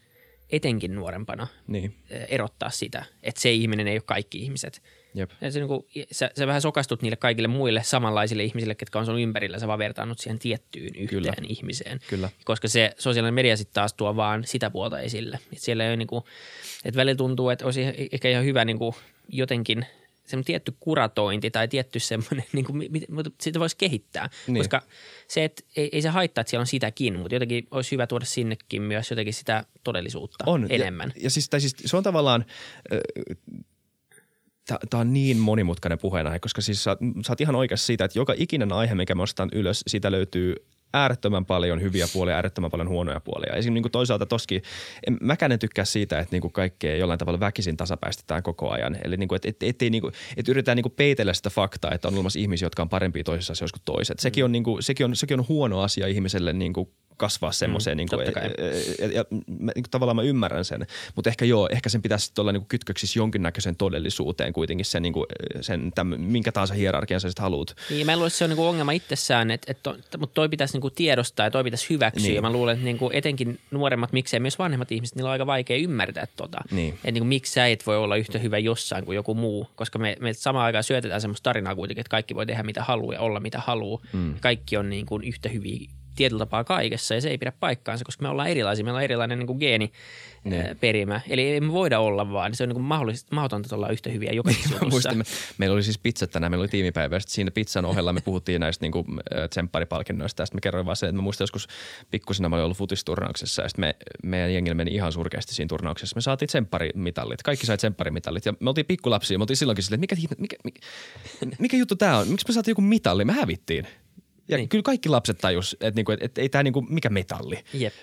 [0.50, 1.96] etenkin nuorempana niin.
[2.28, 4.82] erottaa sitä, että se ihminen ei ole kaikki ihmiset.
[5.16, 5.32] Jep.
[5.42, 9.06] Ja se, niin kuin, sä, sä vähän sokastut niille kaikille muille samanlaisille ihmisille, ketkä on
[9.06, 11.34] sun ympärillä, sä vaan vertaannut siihen tiettyyn yhteen Kyllä.
[11.48, 12.00] ihmiseen.
[12.10, 12.30] Kyllä.
[12.46, 15.40] Koska se sosiaalinen media sitten taas tuo vaan sitä puolta esille.
[15.54, 16.24] Et siellä ei ole niin kuin,
[16.86, 17.82] että välillä tuntuu, että olisi
[18.12, 18.96] ehkä ihan hyvä niin kuin
[19.30, 19.86] jotenkin–
[20.26, 24.30] semmoinen tietty kuratointi tai tietty semmoinen, niin kuin, mutta sitä voisi kehittää.
[24.48, 24.58] Niin.
[24.58, 24.82] Koska
[25.28, 28.26] se, että ei, ei se haittaa, että siellä on sitäkin, mutta jotenkin olisi hyvä tuoda
[28.26, 30.68] sinnekin myös jotenkin sitä todellisuutta on.
[30.70, 31.14] enemmän.
[31.16, 32.46] Ja, ja siis, tai siis se on tavallaan,
[34.90, 38.34] tämä on niin monimutkainen puheenaihe, koska siis sä, sä oot ihan oikeassa siitä, että joka
[38.38, 40.56] ikinen aihe, mikä me ylös, siitä löytyy
[40.94, 43.50] äärettömän paljon hyviä puolia, äärettömän paljon huonoja puolia.
[43.50, 44.62] Esimerkiksi niin kuin toisaalta toskin,
[45.08, 48.98] en, mäkään en tykkää siitä, että niin kuin kaikkea jollain tavalla väkisin tasapäistetään koko ajan.
[49.04, 51.92] Eli niin kuin, että, että, että, niin kuin, että yritetään niin kuin peitellä sitä faktaa,
[51.92, 54.20] että on olemassa ihmisiä, jotka on parempia toisissa asioissa kuin toiset.
[54.20, 57.96] Sekin on, niin kuin, sekin on, sekin on huono asia ihmiselle niin kuin kasvaa semmoiseen.
[57.96, 59.26] Mm, niin kuin, ja, ja, ja,
[59.76, 63.20] niin tavallaan mä ymmärrän sen, mutta ehkä joo, ehkä sen pitäisi olla niin kuin kytköksissä
[63.20, 65.26] jonkinnäköiseen todellisuuteen kuitenkin sen, niin kuin,
[65.62, 67.76] sen tämän, minkä tahansa hierarkian sä sitten haluat.
[67.90, 70.50] Niin, mä luulen, että se on niin kuin ongelma itsessään, että, että, että, mutta toi
[70.50, 72.28] pitäisi niin kuin tiedostaa ja toi pitäisi hyväksyä.
[72.28, 72.36] Niin.
[72.36, 75.46] Ja mä luulen, että niin kuin etenkin nuoremmat, miksei myös vanhemmat ihmiset, niillä on aika
[75.46, 76.62] vaikea ymmärtää tota.
[76.72, 76.94] Niin.
[76.94, 80.00] Että niin kuin, miksi sä et voi olla yhtä hyvä jossain kuin joku muu, koska
[80.00, 83.20] me, me samaan aikaan syötetään semmoista tarinaa kuitenkin, että kaikki voi tehdä mitä haluaa ja
[83.20, 84.02] olla mitä haluaa.
[84.14, 84.36] Mm.
[84.40, 88.22] Kaikki on niin kuin yhtä hyviä tietyllä tapaa kaikessa ja se ei pidä paikkaansa, koska
[88.22, 88.86] me ollaan erilaisia.
[88.86, 89.92] Meillä on erilainen niin kuin geeni
[90.44, 90.78] niin.
[90.80, 91.22] perimä.
[91.30, 92.56] Eli ei me voida olla vaan.
[92.56, 94.50] Se on niin kuin mahdollista, mahdotonta olla yhtä hyviä joka
[95.16, 95.24] me,
[95.58, 97.20] meillä oli siis pizzat tänään, meillä oli tiimipäivä.
[97.20, 99.06] Sitten siinä pizzan ohella me puhuttiin näistä niin kuin,
[99.50, 100.42] tsempparipalkinnoista.
[100.42, 101.68] Ja sitten me kerroin vaan se, että mä muistan joskus
[102.12, 103.62] pikkusina mä olin ollut futisturnauksessa.
[103.62, 106.16] Ja sitten me, meidän jengillä meni ihan surkeasti siinä turnauksessa.
[106.16, 107.44] Me saatiin tsempparimitallit.
[107.44, 108.46] Kaikki sai tsempparimitallit.
[108.46, 109.38] Ja me oltiin pikkulapsia.
[109.38, 110.80] Me oltiin silloinkin silleen, että mikä, mikä, mikä,
[111.60, 112.28] mikä juttu tämä on?
[112.28, 113.26] Miksi me saatiin joku mitalli?
[113.26, 113.88] Me hävittiin.
[114.48, 114.70] Ja niin.
[114.70, 117.60] kyllä kaikki lapset tajus, että, niinku, että, että ei tämä niinku, mikä metalli.
[117.74, 117.94] Jep.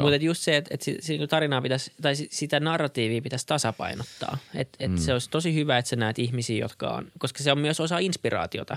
[0.00, 4.38] Mutta just se, että, si- si- tarinaa pitäisi, tai si- sitä narratiivia pitäisi tasapainottaa.
[4.54, 4.96] Että et Mm.
[4.96, 7.98] se olisi tosi hyvä, että sä näet ihmisiä, jotka on, koska se on myös osa
[7.98, 8.76] inspiraatiota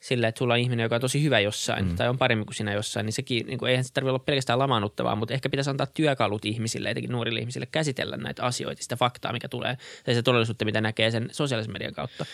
[0.00, 1.96] sille, että sulla on ihminen, joka on tosi hyvä jossain mm.
[1.96, 4.58] tai on paremmin kuin sinä jossain, niin sekin, niin kuin, eihän se tarvitse olla pelkästään
[4.58, 9.32] lamaannuttavaa, mutta ehkä pitäisi antaa työkalut ihmisille, etenkin nuorille ihmisille, käsitellä näitä asioita, sitä faktaa,
[9.32, 12.26] mikä tulee, tai se todellisuutta, mitä näkee sen sosiaalisen median kautta.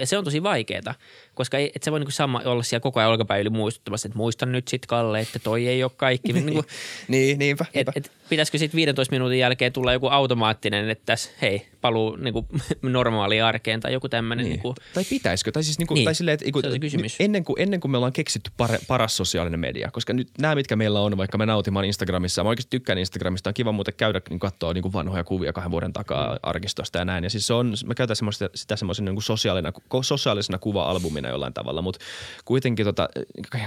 [0.00, 0.94] Ja se on tosi vaikeaa,
[1.34, 4.08] koska ei, et sä voi niin kuin sama olla siellä koko ajan olkapäin yli muistuttamassa,
[4.08, 6.32] että muistan nyt sitten Kalle, että toi ei ole kaikki.
[6.38, 6.66] niin kuin,
[7.08, 7.64] Niin, niinpä.
[7.74, 7.92] et, niinpä.
[7.94, 12.46] et, pitäisikö sitten 15 minuutin jälkeen tulla joku automaattinen, että tässä hei, paluu niin kuin,
[12.82, 14.44] normaaliin arkeen tai joku tämmöinen.
[14.44, 14.52] Niin.
[14.52, 15.52] Niin kuin, Tai pitäisikö?
[15.52, 17.16] Tai siis niinku, Niin, tai silleen, että se on se kysymys.
[17.20, 20.76] ennen kuin, ennen kuin me ollaan keksitty pare, paras sosiaalinen media, koska nyt nämä, mitkä
[20.76, 24.38] meillä on, vaikka me nautimaan Instagramissa, mä oikeasti tykkään Instagramista, on kiva muuten käydä niin
[24.40, 26.38] katsoa niin vanhoja kuvia kahden vuoden takaa Mm.
[26.42, 27.24] arkistosta ja näin.
[27.24, 31.82] Ja siis se on, mä käytän semmoista, sitä semmoisena niin sosiaalina, sosiaalisena kuva-albumina jollain tavalla,
[31.82, 32.04] mutta
[32.44, 33.08] kuitenkin tota,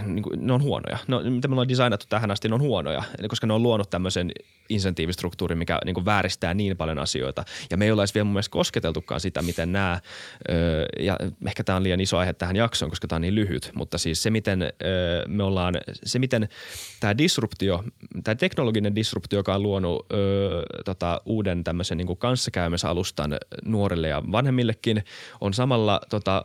[0.06, 0.98] niin kuin, ne on huonoja.
[1.08, 4.32] No, mitä me ollaan designattu tähän asti, ne on huonoja, koska ne on luonut tämmöisen
[4.72, 7.44] insentiivistruktuurin, mikä niin kuin vääristää niin paljon asioita.
[7.70, 10.00] Ja me ei olla vielä mun mielestä kosketeltukaan sitä, miten nämä,
[10.50, 11.18] öö, ja
[11.48, 14.24] ehkä tämä on liian iso aihe tähän jaksoon, koska tämä on niin lyhyt, mutta siis
[14.24, 16.50] se, miten öö, me ollaan, se miten
[17.00, 17.84] tämä disruptio,
[18.24, 25.04] tämä teknologinen disruptio, joka on luonut öö, tota, uuden tämmöisen niin kanssakäymisalustan nuorille ja vanhemmillekin,
[25.42, 26.44] on samalla, tota,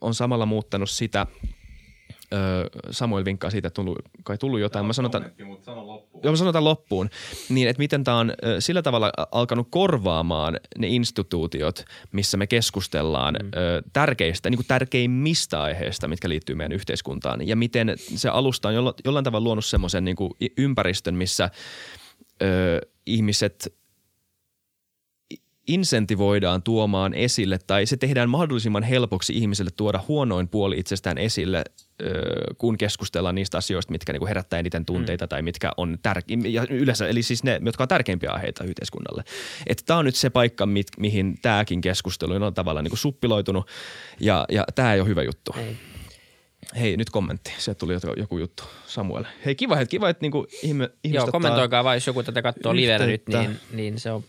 [0.00, 1.26] on samalla muuttanut sitä,
[2.32, 4.86] öö, Samuel vinkkaa siitä, että tullut, kai tullut jotain.
[4.86, 6.24] Mä Kommentti, mutta sano loppuun.
[6.24, 7.10] Joo, mä sanon tämän loppuun.
[7.48, 13.34] Niin, että miten tämä on ö, sillä tavalla alkanut korvaamaan ne instituutiot, missä me keskustellaan
[13.42, 13.48] mm.
[13.56, 17.48] ö, tärkeistä, niin kuin tärkeimmistä aiheista, mitkä liittyy meidän yhteiskuntaan.
[17.48, 20.16] Ja miten se alusta on jolla, jollain tavalla luonut semmoisen niin
[20.58, 21.50] ympäristön, missä
[22.42, 23.78] ö, ihmiset
[25.68, 31.64] insentivoidaan tuomaan esille tai se tehdään mahdollisimman helpoksi ihmiselle tuoda huonoin puoli itsestään esille,
[32.58, 35.28] kun keskustellaan niistä asioista, mitkä niinku herättää eniten tunteita mm.
[35.28, 39.24] tai mitkä on tärkeimpiä, yleensä, eli siis ne, jotka on tärkeimpiä aiheita yhteiskunnalle.
[39.66, 43.68] Että tämä on nyt se paikka, mit, mihin tämäkin keskustelu on tavallaan niinku suppiloitunut
[44.20, 45.54] ja, ja tämä ei ole hyvä juttu.
[45.58, 45.76] Ei.
[46.80, 47.52] Hei, nyt kommentti.
[47.58, 48.62] Sieltä tuli joku, juttu.
[48.86, 49.24] Samuel.
[49.44, 52.76] Hei, kiva, että kiva, että niinku ihme, ihmiset Joo, kommentoikaa vaan, jos joku tätä katsoo
[52.76, 54.24] livenä nyt, niin, niin se on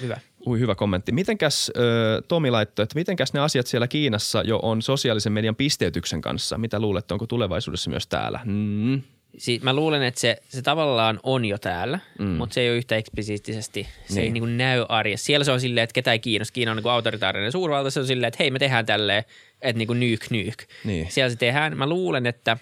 [0.00, 0.20] hyvä.
[0.46, 1.12] Ui, hyvä kommentti.
[1.12, 6.20] Mitenkäs ö, Tomi laittoi, että mitenkäs ne asiat siellä Kiinassa jo on sosiaalisen median pisteytyksen
[6.20, 6.58] kanssa?
[6.58, 8.40] Mitä luulet, onko tulevaisuudessa myös täällä?
[8.44, 9.02] Mm.
[9.38, 12.26] Si- mä luulen, että se, se tavallaan on jo täällä, mm.
[12.26, 13.88] mutta se ei ole yhtä eksplisiittisesti.
[14.06, 14.24] Se niin.
[14.24, 14.40] ei Niin.
[14.42, 15.24] kuin näy arjessa.
[15.24, 16.52] Siellä se on silleen, että ketä ei kiinnosta.
[16.52, 17.90] Kiina on niin kuin autoritaarinen suurvalta.
[17.90, 19.24] Se on silleen, että hei me tehdään tälleen,
[19.62, 20.64] että niin kuin nyk nyk.
[20.84, 21.06] Niin.
[21.10, 21.76] Siellä se tehdään.
[21.78, 22.56] Mä luulen, että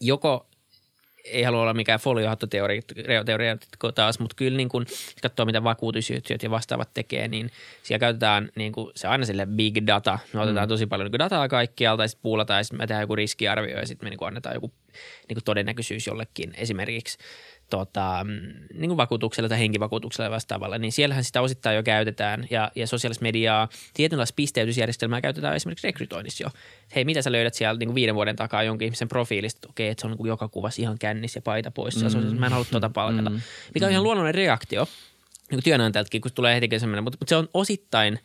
[0.00, 0.46] joko
[1.30, 2.82] ei halua olla mikään foliohattoteoria
[3.94, 4.86] taas, mutta kyllä niin kun
[5.22, 7.50] katsoo, mitä vakuutusyhtiöt ja vastaavat tekee, niin
[7.82, 10.18] siellä käytetään niin kuin se aina sille big data.
[10.32, 13.16] Me otetaan tosi paljon niin dataa kaikkialta ja sitten puulataan ja sitten me tehdään joku
[13.16, 14.72] riskiarvio ja sitten me niin kuin annetaan joku
[15.28, 17.18] niin kuin todennäköisyys jollekin esimerkiksi
[17.70, 18.30] tota, mm,
[18.74, 22.86] niin kuin vakuutuksella tai henkivakuutuksella ja vastaavalla, niin siellähän sitä osittain jo käytetään ja, ja
[22.86, 26.50] sosiaalista mediaa, tietynlaista pisteytysjärjestelmää käytetään esimerkiksi rekrytoinnissa jo.
[26.94, 29.88] Hei, mitä sä löydät siellä niin kuin viiden vuoden takaa jonkin ihmisen profiilista, että okei,
[29.88, 32.10] että se on niin kuin joka kuvassa ihan kännissä ja paita poissa, mm.
[32.10, 33.40] se on, mä en halua tuota palkata, mm.
[33.74, 34.84] mikä on ihan luonnollinen reaktio,
[35.50, 38.20] niin kuin työnantajaltakin, kun tulee heti semmoinen, mutta, mutta se on osittain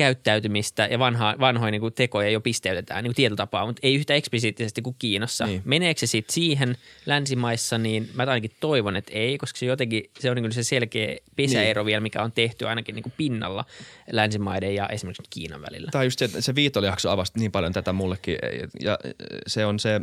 [0.00, 3.94] käyttäytymistä ja vanha, vanhoja niin kuin tekoja jo pisteytetään niin kuin tietyllä tapaa, mutta ei
[3.94, 5.46] yhtä eksplisiittisesti kuin Kiinassa.
[5.46, 5.62] Niin.
[5.64, 10.30] Meneekö se sitten siihen länsimaissa, niin mä ainakin toivon, että ei, koska se jotenkin, se
[10.30, 11.86] on niin kuin se selkeä pesäero niin.
[11.86, 13.64] vielä, mikä on tehty ainakin niin kuin pinnalla
[14.12, 15.90] länsimaiden ja esimerkiksi Kiinan välillä.
[15.94, 18.38] On just se, että se viitolijakso avasi niin paljon tätä mullekin
[18.82, 18.98] ja
[19.46, 20.00] se on se,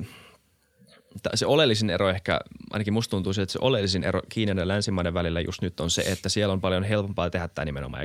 [1.35, 2.39] se oleellisin ero ehkä,
[2.71, 5.89] ainakin musta tuntuu se, että se oleellisin ero Kiinan ja länsimaiden välillä just nyt on
[5.89, 8.03] se, että siellä on paljon helpompaa tehdä tämä nimenomaan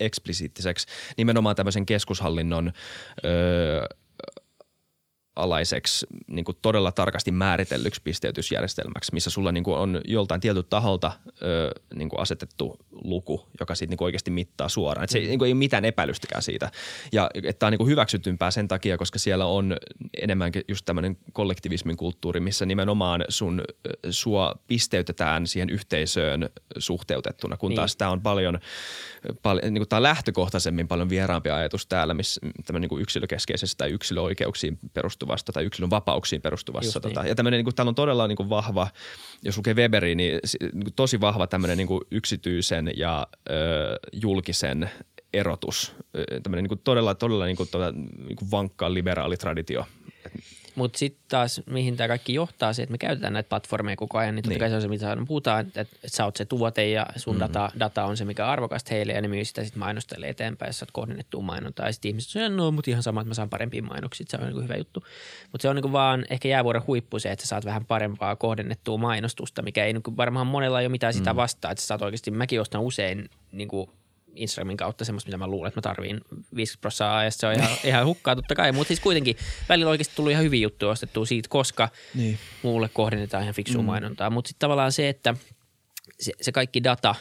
[0.00, 0.86] eksplisiittiseksi,
[1.16, 2.72] nimenomaan tämmöisen keskushallinnon
[3.24, 3.86] öö,
[5.36, 11.12] alaiseksi niin kuin todella tarkasti määritellyksi pisteytysjärjestelmäksi, missä sulla niin kuin on joltain tietyltä taholta
[11.42, 15.04] ö, niin kuin asetettu luku, joka sitten niin kuin oikeasti mittaa suoraan.
[15.04, 16.70] Et se ei, niin kuin ei ole mitään epäilystäkään siitä.
[17.12, 19.76] Ja että tämä on niin kuin hyväksytympää sen takia, koska siellä on
[20.22, 23.62] enemmänkin just tämmöinen kollektivismin kulttuuri, missä nimenomaan sun,
[24.10, 27.76] sua pisteytetään siihen yhteisöön suhteutettuna, kun Niin.
[27.76, 28.58] taas tämä on paljon,
[29.42, 33.78] paljon niin kuin tämä on lähtökohtaisemmin paljon vieraampi ajatus täällä, missä tämmöinen niin kuin yksilökeskeisestä
[33.78, 34.78] tai yksilöoikeuksiin
[35.26, 37.00] perustuvasta tai yksilön vapauksiin perustuvassa.
[37.04, 37.14] Niin.
[37.14, 38.88] Tota, ja tämmöinen, niin kuin, täällä on todella niin kuin vahva,
[39.42, 40.40] jos lukee Weberiä, niin,
[40.72, 43.52] niin kuin tosi vahva tämmöinen niin kuin yksityisen ja ö,
[44.12, 44.90] julkisen
[45.32, 45.94] erotus.
[46.42, 49.86] Tämmöinen niin kuin todella, todella niin kuin, tota, niin kuin vankka liberaali traditio.
[50.76, 54.34] Mutta sitten taas, mihin tämä kaikki johtaa, se, että me käytetään näitä platformeja koko ajan,
[54.34, 54.60] niin totta Niin.
[54.60, 57.40] kai se on se, mitä puhutaan, että, että sä oot se tuote ja sun Mm.
[57.40, 60.68] data, data on se, mikä on arvokasta heille ja ne myy sitä sitten mainostajalle eteenpäin,
[60.68, 61.86] jos sä oot kohdennettua mainontaa.
[61.86, 64.46] Ja sitten ihmiset sanoo, no mutta ihan sama, että mä saan parempia mainoksia, se on
[64.52, 65.04] niin hyvä juttu.
[65.52, 68.98] Mutta se on niin vaan ehkä jäävuoren huippu se, että sä saat vähän parempaa kohdennettua
[68.98, 72.30] mainostusta, mikä ei niin varmaan monella ei ole mitään sitä vastaa, että sä saat oikeasti,
[72.30, 73.90] mäkin ostan usein niin kuin
[74.36, 76.20] Instagramin kautta semmoista, mitä mä luulen, että mä tarviin
[76.56, 77.40] 50 prosenttia ajasta.
[77.40, 79.36] Se on ihan, ihan hukkaa totta kai, mutta siis kuitenkin
[79.68, 82.38] välillä oikeasti tullut ihan hyviä juttuja ostettua siitä, koska Niin.
[82.62, 83.86] muulle kohdennetaan ihan fiksua mm.
[83.86, 84.30] mainontaa.
[84.30, 85.34] Mutta sitten tavallaan se, että
[86.20, 87.14] se, se kaikki data,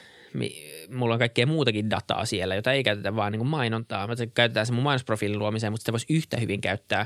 [0.90, 4.08] mulla on kaikkea muutakin dataa siellä, jota ei käytetä vaan niin kuin mainontaa.
[4.08, 7.06] Me käytetään se mun mainosprofiilin luomiseen, mutta sitä voisi yhtä hyvin käyttää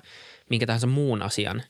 [0.49, 1.63] minkä tahansa muun asian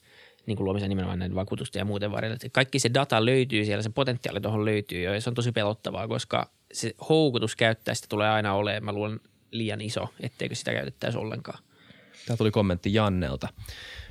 [0.45, 2.37] niin kuin luomiseen nimenomaan näiden vakuutusten ja muuten varrella.
[2.51, 6.07] Kaikki se data löytyy siellä, se potentiaali tuohon löytyy jo ja se on tosi pelottavaa,
[6.07, 9.19] koska se houkutus käyttää sitä tulee aina olemaan, mä luulen,
[9.51, 11.59] liian iso, etteikö sitä käytettäisi ollenkaan.
[12.25, 13.47] Tämä tuli kommentti Jannelta.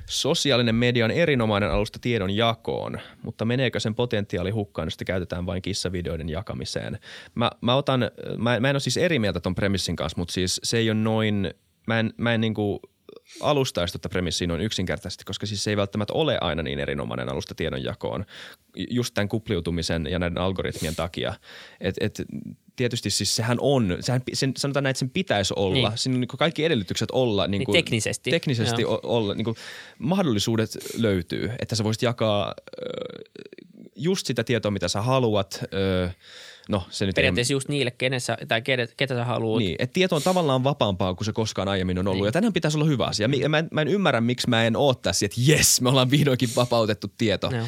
[0.05, 5.45] Sosiaalinen media on erinomainen alusta tiedon jakoon, mutta meneekö sen potentiaali hukkaan, jos sitä käytetään
[5.45, 6.99] vain kissavideoiden jakamiseen?
[7.35, 10.61] Mä, mä, otan, mä, mä en ole siis eri mieltä ton premissin kanssa, mutta siis
[10.63, 11.53] se ei ole noin,
[11.87, 12.81] mä en, mä en niinku
[13.41, 17.55] alustaisi tuota premissiä noin yksinkertaisesti, koska siis se ei välttämättä ole aina niin erinomainen alusta
[17.55, 18.25] tiedonjakoon
[18.89, 21.33] just tämän kupliutumisen ja näiden algoritmien takia.
[21.81, 22.21] Et, et,
[22.75, 25.73] tietysti siis sehän on, sehän, sen, sanotaan näin, että sen pitäisi olla.
[25.73, 25.89] Niin.
[25.89, 25.97] Niin.
[25.97, 27.47] Siinä on niin kaikki edellytykset olla.
[27.47, 28.31] Niin Niin kuin, teknisesti.
[28.31, 28.93] Teknisesti Joo.
[28.93, 29.55] o- olla, niin kuin,
[29.99, 32.53] mahdollisuudet löytyy, että sä voisit jakaa
[33.95, 35.63] just sitä tietoa, mitä sä haluat.
[35.73, 36.09] Ö,
[36.69, 39.59] no se nyt ei Periaatteessa just niille, kenessä, tai ketä, ketä sä haluat.
[39.59, 42.15] niin, että tieto on tavallaan vapaampaa kuin se koskaan aiemmin on ollut.
[42.15, 42.21] Niin.
[42.21, 42.27] Niin.
[42.27, 43.27] Ja tänään pitäisi olla hyvä asia.
[43.27, 46.49] Mä en, mä en ymmärrä, miksi mä en oo tässä, että jes, me ollaan vihdoinkin
[46.55, 47.49] vapautettu tieto.
[47.55, 47.65] Joo.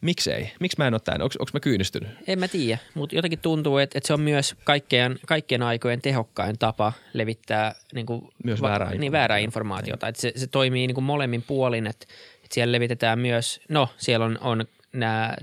[0.00, 0.52] Miksei?
[0.60, 1.22] Miksi mä en ole tämän?
[1.22, 2.08] Onko mä kyynistynyt?
[2.26, 6.58] En mä tiedä, mutta jotenkin tuntuu, että, että se on myös kaikkien, kaikkien aikojen tehokkain
[6.58, 10.08] tapa levittää niin kuin, Myös väärää niin, väärää informaatiota.
[10.08, 12.06] Että se, se toimii niin kuin molemmin puolin, että,
[12.44, 15.36] että siellä levitetään myös, no siellä on, on nämä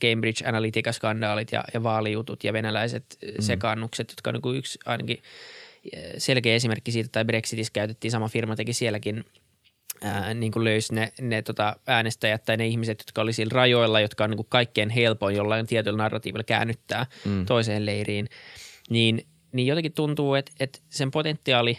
[0.00, 3.42] Cambridge Analytica-skandaalit ja, ja vaalijutut ja venäläiset mm.
[3.42, 5.18] sekaannukset, jotka on niin kuin yksi ainakin
[5.92, 9.24] eh, selkeä esimerkki siitä, tai Brexitissä käytettiin, sama firma teki sielläkin
[10.02, 14.00] ää, niin kuin löysi ne, ne tota äänestäjät tai ne ihmiset, jotka oli siellä rajoilla,
[14.00, 17.46] jotka on niin kuin kaikkein helpoin jollain tietyllä narratiivilla käännyttää mm.
[17.46, 18.28] toiseen leiriin,
[18.90, 21.78] niin, niin jotenkin tuntuu, että, että sen potentiaali,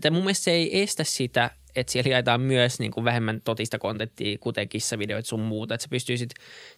[0.00, 3.78] tai mun mielestä se ei estä sitä, että siellä jaetaan myös niin kuin vähemmän totista
[3.78, 5.74] kontenttia, kuten kissavideoita sun muuta.
[5.74, 6.30] Että sä pystyisit,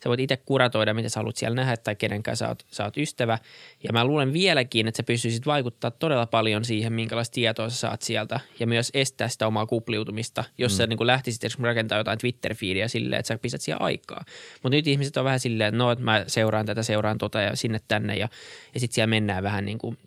[0.05, 2.85] sä voit itse kuratoida, mitä sä haluat siellä nähdä tai kenen kanssa sä oot, sä
[2.85, 3.39] oot ystävä.
[3.83, 8.03] Ja mä luulen vieläkin, että sä pystyisit vaikuttaa todella paljon siihen, minkälaista tietoa sä saat
[8.03, 10.77] sieltä ja myös estää sitä omaa kupliutumista, jos mm.
[10.77, 14.25] sä niin kuin lähtisit esimerkiksi rakentaa jotain Twitter-fiidiä silleen, että sä pistät siihen aikaa.
[14.63, 17.57] Mutta nyt ihmiset on vähän silleen, että no, että mä seuraan tätä, seuraan tota ja
[17.57, 18.29] sinne tänne ja,
[18.75, 19.99] ja sitten siellä mennään vähän niin kuin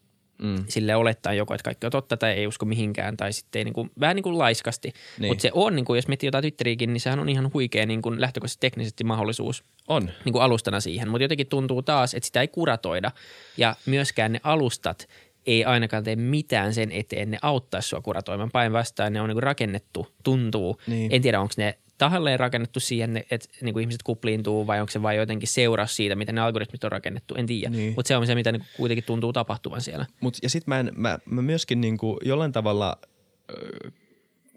[0.41, 0.63] Mm.
[0.67, 3.73] sille olettaa joko, että kaikki on totta tai ei usko mihinkään tai sitten ei niin
[3.73, 4.93] kuin, vähän niin kuin laiskasti.
[5.19, 5.31] Niin.
[5.31, 8.01] Mutta se on, niin kuin, jos miettii jotain Twitteriäkin, niin sehän on ihan huikea niin
[8.01, 10.09] kuin lähtökohtaisesti teknisesti mahdollisuus On.
[10.25, 11.09] niin kuin alustana siihen.
[11.09, 13.11] Mutta jotenkin tuntuu taas, että sitä ei kuratoida
[13.57, 15.07] ja myöskään ne alustat
[15.45, 18.51] ei ainakaan tee mitään sen eteen, ne auttaa sua kuratoimaan.
[18.51, 20.81] Päinvastoin ne on niin kuin rakennettu, tuntuu.
[20.87, 21.11] Niin.
[21.11, 25.01] En tiedä, onko ne tahalleen rakennettu siihen, että niin kuin ihmiset kupliintuu vai onko se
[25.01, 27.35] vain jotenkin seuraus siitä, miten ne algoritmit on rakennettu.
[27.35, 27.93] En tiedä, Niin.
[27.95, 30.05] mutta se on se, mitä niin kuin kuitenkin tuntuu tapahtuvan siellä.
[30.21, 32.97] Mut, ja sitten mä, en- mä, mä myöskin niinku jollain tavalla
[33.51, 33.91] ö,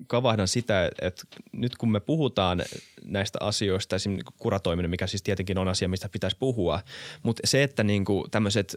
[0.06, 2.62] kavahdan sitä, että nyt kun me puhutaan
[3.04, 6.80] näistä asioista, esimerkiksi niinku kuratoiminen, mikä siis tietenkin on asia, mistä pitäisi puhua,
[7.22, 8.76] mutta se, että niinku tämmöiset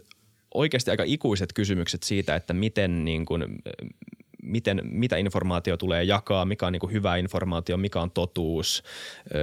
[0.54, 3.44] oikeasti aika ikuiset kysymykset siitä, että miten niin kuin,
[4.48, 8.82] miten, mitä informaatio tulee jakaa, mikä on niin kuin hyvä informaatio, mikä on totuus,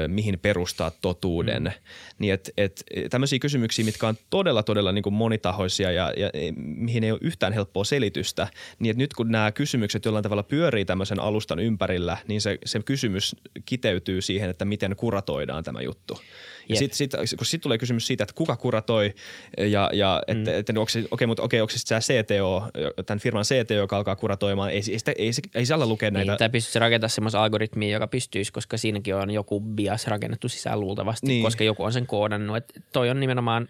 [0.07, 1.63] mihin perustaa totuuden.
[1.63, 1.71] Mm.
[2.19, 7.03] Niin et, et, tämmöisiä kysymyksiä, mitkä on todella, todella niin kuin monitahoisia ja, ja mihin
[7.03, 8.47] ei ole yhtään helppoa selitystä,
[8.79, 12.79] niin että nyt kun nämä kysymykset jollain tavalla pyörii tämmöisen alustan ympärillä, niin se, se
[12.79, 16.19] kysymys kiteytyy siihen, että miten kuratoidaan tämä juttu.
[16.69, 19.13] Ja sitten sit, kun sitten tulee kysymys siitä, että kuka kuratoi
[19.57, 20.57] ja, ja että mm.
[20.59, 22.63] et, onko se, okei, mutta okei, onko se tämä CTO,
[23.05, 26.31] tämän firman CTO, joka alkaa kuratoimaan, ei, ei, sitä, ei, se- ei siellä lukea näitä.
[26.31, 30.79] Niin, tai pystyisi rakentamaan semmoisen algoritmiin, joka pystyisi, koska siinäkin on joku bias rakennettu sisään
[30.79, 31.43] luultavasti, Niin.
[31.43, 32.57] koska joku on sen koodannut.
[32.57, 33.69] Et toi on nimenomaan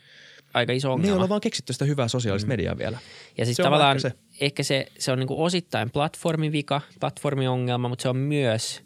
[0.53, 1.15] aika iso ei ongelma.
[1.15, 2.51] olla vaan keksitty sitä hyvää sosiaalista mm.
[2.51, 2.97] mediaa vielä.
[3.37, 4.15] Ja siis Se tavallaan ehkä se.
[4.41, 8.81] ehkä se, se on niinku osittain platformin vika, platformin ongelma, mutta se on myös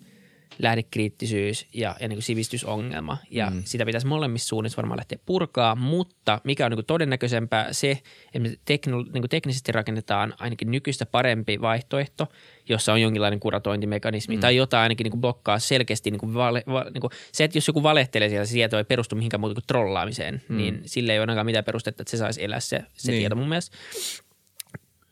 [0.60, 3.18] lähdekriittisyys ja, ja niinku sivistysongelma.
[3.32, 3.62] Ja mm.
[3.66, 7.92] sitä pitäisi molemmissa suunnissa varmaan lähteä purkaa, mutta mikä on niinku todennäköisempää se,
[8.26, 12.28] että me tekno, niinku teknisesti rakennetaan ainakin nykyistä parempi vaihtoehto,
[12.70, 14.42] jossa on jonkinlainen kuratointimekanismi mm.
[14.42, 18.30] tai jotain ainakin niinku blokkaa selkeästi niinku vale, va, niinku, se, että jos joku valehtelee
[18.30, 20.58] siellä, se tieto ei perustu mihinkään muuta kuin trollaamiseen, mm.
[20.58, 23.22] niin sille ei ole ainakaan mitään perustetta, että se saisi elää se, se Niin.
[23.22, 23.78] tieto mun mielestä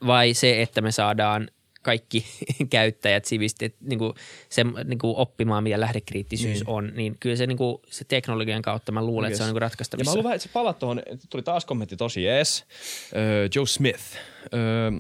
[0.08, 1.48] vai se, että me saadaan
[1.88, 2.26] kaikki
[2.70, 4.14] käyttäjät sivistit niin kuin,
[4.50, 6.70] se, niin kuin oppimaan, mitä lähdekriittisyys Niin.
[6.70, 9.54] on, niin kyllä se, niin kuin, se teknologian kautta mä luulen, että se on niin
[9.54, 10.12] kuin Ja mä ratkaistavissa.
[10.12, 12.66] haluan vähän, että sä palaat tuohon, tuli taas kommentti tosi jees.
[13.16, 14.04] Öö, Joe Smith.
[14.54, 14.92] Öö,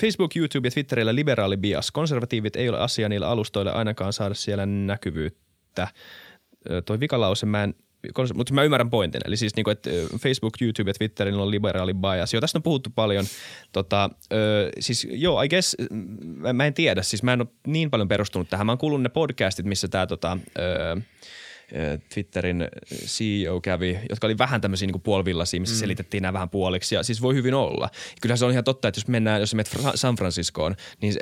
[0.00, 1.90] Facebook, YouTube ja Twitterillä liberaali bias.
[1.90, 5.88] Konservatiivit ei ole asia niillä alustoilla ainakaan saada siellä näkyvyyttä.
[6.70, 7.74] Öö, toi vikalause mä en
[8.34, 9.20] mutta mä ymmärrän pointin.
[9.24, 12.34] Eli siis niinku, että Facebook, YouTube ja Twitterillä on liberaali bias.
[12.34, 13.24] Joo, tästä on puhuttu paljon.
[13.72, 15.76] Tota, ö, siis joo, I guess,
[16.24, 17.02] mä, mä en tiedä.
[17.02, 18.66] Siis mä en ole niin paljon perustunut tähän.
[18.66, 21.00] Mä oon kuullut ne podcastit, missä tämä tota, ö,
[22.14, 22.68] Twitterin
[23.06, 25.80] CEO kävi, jotka oli vähän tämmöisiä niin puolivillaisia, missä mm.
[25.80, 26.94] selitettiin nämä vähän puoliksi.
[26.94, 27.90] Ja siis voi hyvin olla.
[28.20, 31.14] Kyllähän se on ihan totta, että jos mennään, jos menet San Franciscoon, niin,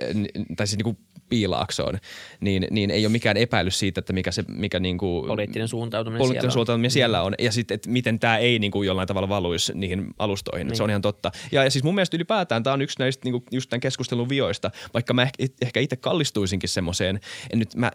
[0.57, 1.99] tai siis niin kuin piilaaksoon,
[2.41, 6.19] niin, niin ei ole mikään epäilys siitä, että mikä se, mikä niin kuin, Poliittinen suuntautuminen
[6.19, 6.53] poliittinen siellä on.
[6.53, 7.35] suuntautuminen siellä on.
[7.39, 10.67] Ja sitten, että miten tämä ei niin kuin jollain tavalla valuisi niihin alustoihin.
[10.67, 10.77] Niin.
[10.77, 11.31] Se on ihan totta.
[11.53, 14.29] Ja, ja siis mun mielestä ylipäätään tämä on yksi näistä niin kuin just tämän keskustelun
[14.29, 17.21] vioista, vaikka mä ehkä, ehkä itse kallistuisinkin semmoiseen.
[17.53, 17.91] En nyt, mä,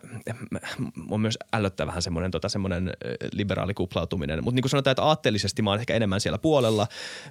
[0.51, 0.59] mä,
[1.09, 2.91] on myös ällöttää vähän semmoinen tota, semmoinen
[3.33, 4.43] liberaali kuplautuminen.
[4.43, 6.87] Mutta niin kuin sanotaan, että aatteellisesti mä oon ehkä enemmän siellä puolella.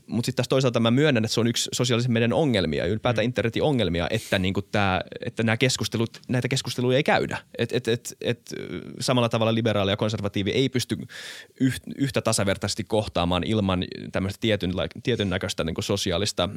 [0.07, 3.29] Mutta sitten taas toisaalta mä myönnän, että se on yksi sosiaalisen median ongelmia, ylipäätään mm.
[3.29, 5.90] internetin ongelmia, että, niin kuin tää, että nämä keskustelut,
[6.29, 7.39] näitä keskusteluja ei käydä.
[7.59, 8.55] Et, et, et, et,
[9.01, 10.97] samalla tavalla liberaali ja konservatiivi ei pysty
[11.61, 14.73] yht, yhtä tasavertaisesti kohtaamaan ilman tämmöistä tietyn,
[15.03, 16.49] tietyn näköistä niin sosiaalista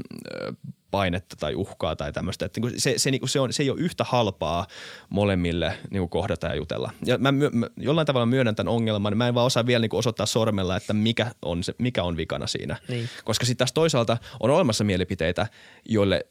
[0.92, 2.46] painetta tai uhkaa tai tämmöistä.
[2.46, 4.68] Että niin se, se, niin se, on, se ei ole yhtä halpaa
[5.10, 6.92] molemmille niin kohdata ja jutella.
[7.06, 9.18] Ja mä, mä jollain tavalla myönnän tämän ongelman.
[9.18, 12.48] Mä en vaan osaa vielä niin osoittaa sormella, että mikä on, se, mikä on vikana
[12.48, 12.78] siinä.
[12.88, 13.10] Niin.
[13.24, 15.48] Koska sitten taas toisaalta on olemassa mielipiteitä,
[15.90, 16.26] joille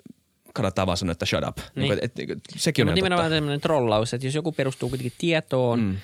[0.53, 1.57] kannattaa vaan sanoa, että shut up.
[1.57, 1.67] Niin.
[1.75, 1.89] Niin.
[1.89, 3.37] Niin, et, et, sekin on ihan nimenomaan totta.
[3.37, 5.97] tämmöinen trollaus, että jos joku perustuu kuitenkin tietoon mm.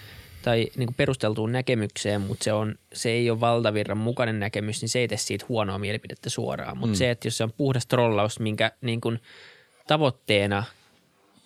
[0.42, 4.88] tai niin kuin perusteltuun näkemykseen, mutta se, on, se ei ole valtavirran mukainen näkemys, niin
[4.88, 6.78] se ei tee siitä huonoa mielipidettä suoraan.
[6.78, 6.98] Mutta mm.
[6.98, 9.18] se, että jos se on puhdas trollaus, minkä niin kuin
[9.86, 10.64] tavoitteena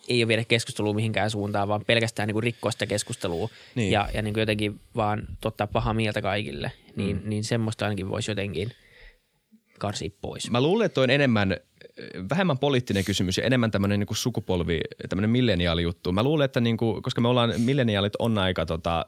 [0.07, 3.91] ei ole viedä keskustelua mihinkään suuntaan, vaan pelkästään niin kuin rikkoa sitä keskustelua Niin.
[3.91, 7.29] ja, ja niin kuin jotenkin vaan totta paha mieltä kaikille, niin, mm.
[7.29, 8.71] niin semmoista ainakin voisi jotenkin
[9.79, 10.51] karsia pois.
[10.51, 11.57] Mä luulen, että on enemmän,
[12.29, 14.79] vähemmän poliittinen kysymys ja enemmän tämmöinen niin sukupolvi,
[15.09, 16.11] tämmöinen milleniaalijuttu.
[16.11, 19.05] Mä luulen, että niin kuin, koska me ollaan, milleniaalit on aika tota,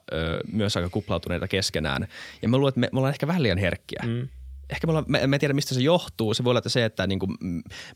[0.51, 2.07] myös aika kuplautuneita keskenään.
[2.41, 4.03] Ja mä luulen, että me, me ollaan ehkä vähän liian herkkiä.
[4.05, 4.27] Mm.
[4.69, 6.33] Ehkä me ollaan, mä, mä en tiedä, mistä se johtuu.
[6.33, 7.37] Se voi olla, että se, että niin kuin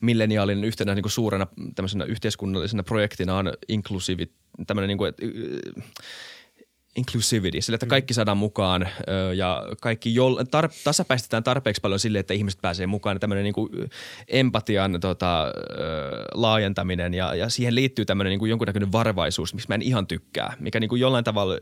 [0.02, 4.32] milleniaalin yhtenä niin kuin suurena tämmöisenä yhteiskunnallisena projektina on inklusiivi,
[4.68, 5.26] tämmöinen niin kuin, että,
[6.96, 8.90] inclusivity, sillä että kaikki saadaan mukaan
[9.36, 13.20] ja kaikki jol, tar, tasapäistetään tarpeeksi paljon sille, että ihmiset pääsee mukaan.
[13.20, 13.70] Tämmöinen niin kuin
[14.28, 15.46] empatian tota,
[16.34, 20.54] laajentaminen ja, ja siihen liittyy tämmöinen niin kuin jonkunnäköinen varovaisuus, mistä mä en ihan tykkää,
[20.60, 21.58] mikä niin kuin jollain tavalla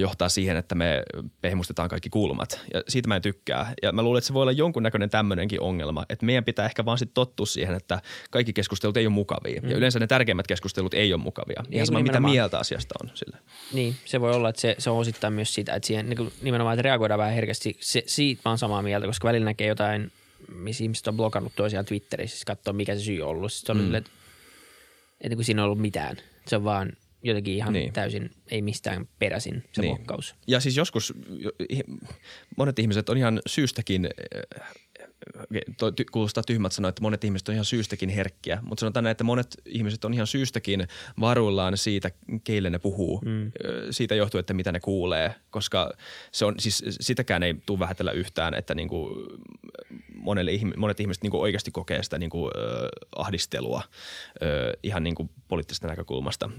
[0.00, 1.02] johtaa siihen, että me
[1.40, 3.74] pehmustetaan kaikki kulmat ja siitä mä en tykkää.
[3.82, 6.98] Ja mä luulen, että se voi olla jonkunnäköinen tämmöinenkin ongelma, että meidän pitää ehkä vaan
[6.98, 9.70] sitten tottua siihen, että kaikki keskustelut ei ole mukavia mm.
[9.70, 11.62] ja yleensä ne tärkeimmät keskustelut ei ole mukavia.
[11.70, 13.38] Ihan sama, mitä mieltä asiasta on sillä.
[13.72, 16.74] Niin, se voi olla, että se, se on osittain myös sitä, että siihen niin nimenomaan,
[16.74, 17.76] että reagoidaan vähän herkästi.
[17.80, 20.12] Se, siitä mä oon samaa mieltä, koska välillä näkee jotain,
[20.48, 23.52] missä ihmiset on blokannut toisiaan Twitterissä, siis katsoo mikä se syy on ollut.
[23.52, 23.94] Sitten on mm.
[23.94, 24.10] että,
[25.20, 26.16] että kuin siinä on ollut mitään.
[26.46, 27.92] Se on vaan jotenkin ihan Niin.
[27.92, 29.96] täysin, ei mistään peräisin se Niin.
[29.96, 30.34] blokkaus.
[30.46, 31.14] Ja siis joskus
[32.56, 34.08] monet ihmiset on ihan syystäkin,
[35.78, 39.12] toi ty- kuulostaa tyhmät sanoa, että monet ihmiset on ihan syystäkin herkkiä, mutta sanotaan näin,
[39.12, 40.88] että monet ihmiset on ihan syystäkin
[41.20, 42.10] varuillaan siitä,
[42.44, 43.52] keille ne puhuu, mm.
[43.90, 45.92] siitä johtuu, että mitä ne kuulee, koska
[46.32, 49.26] se on, siis sitäkään ei tule vähätellä yhtään, että niinku
[50.14, 55.88] monelle, ihmi- monet ihmiset niinku oikeasti kokee sitä niinku, äh, ahdistelua äh, ihan niinku poliittisesta
[55.88, 56.50] näkökulmasta.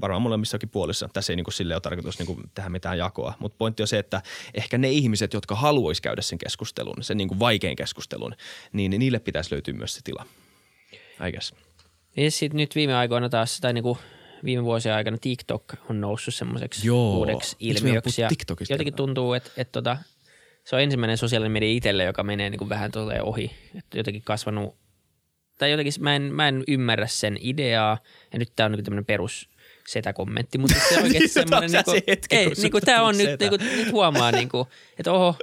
[0.00, 1.08] Varmaan molemmissakin puolissa.
[1.12, 4.22] Tässä ei niinku sille ole tarkoitus niinku tehdä mitään jakoa, mutta pointti on se, että
[4.54, 8.34] ehkä ne ihmiset, jotka haluaisi käydä sen keskustelun, sen niinku vaikean keskustelun,
[8.72, 10.26] niin niille pitäisi löytyä myös se tila.
[11.28, 11.54] I guess.
[12.16, 13.98] Ja sitten nyt viime aikoina taas, tai niin kuin
[14.44, 18.22] viime vuosien aikana TikTok on noussut semmoiseksi uudeksi ilmiöksi.
[18.22, 18.28] Ja
[18.70, 19.96] jotenkin tuntuu, että, että tota,
[20.64, 23.50] se on ensimmäinen sosiaalinen media itselle, joka menee niin kuin vähän tulee ohi.
[23.74, 24.74] Että jotenkin kasvanut,
[25.58, 27.98] tai jotenkin mä en, mä en ymmärrä sen ideaa,
[28.32, 29.48] ja nyt tämä on niin tämmöinen perus
[29.88, 33.02] setä-kommentti, mutta se on oikeasti Niin, semmoinen, niin sä se hetki, ei, niin susta tämä
[33.02, 33.44] on nyt, setä?
[33.44, 35.34] niin kuin, nyt huomaa, niin kuin, että oho,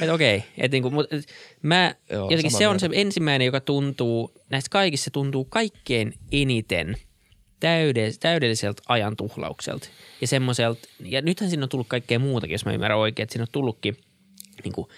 [0.00, 1.16] että okei, että niin kuin, mutta
[1.62, 2.94] mä, Joo, jotenkin se on mieltä.
[2.94, 6.96] se ensimmäinen, joka tuntuu, näistä kaikista se tuntuu kaikkein eniten
[7.60, 9.88] täyde, täydelliseltä ajan tuhlaukselta.
[10.20, 13.42] Ja semmoiselta, ja nythän siinä on tullut kaikkea muutakin, jos mä ymmärrän oikein, että siinä
[13.42, 13.96] on tullutkin
[14.64, 14.88] niin kuin,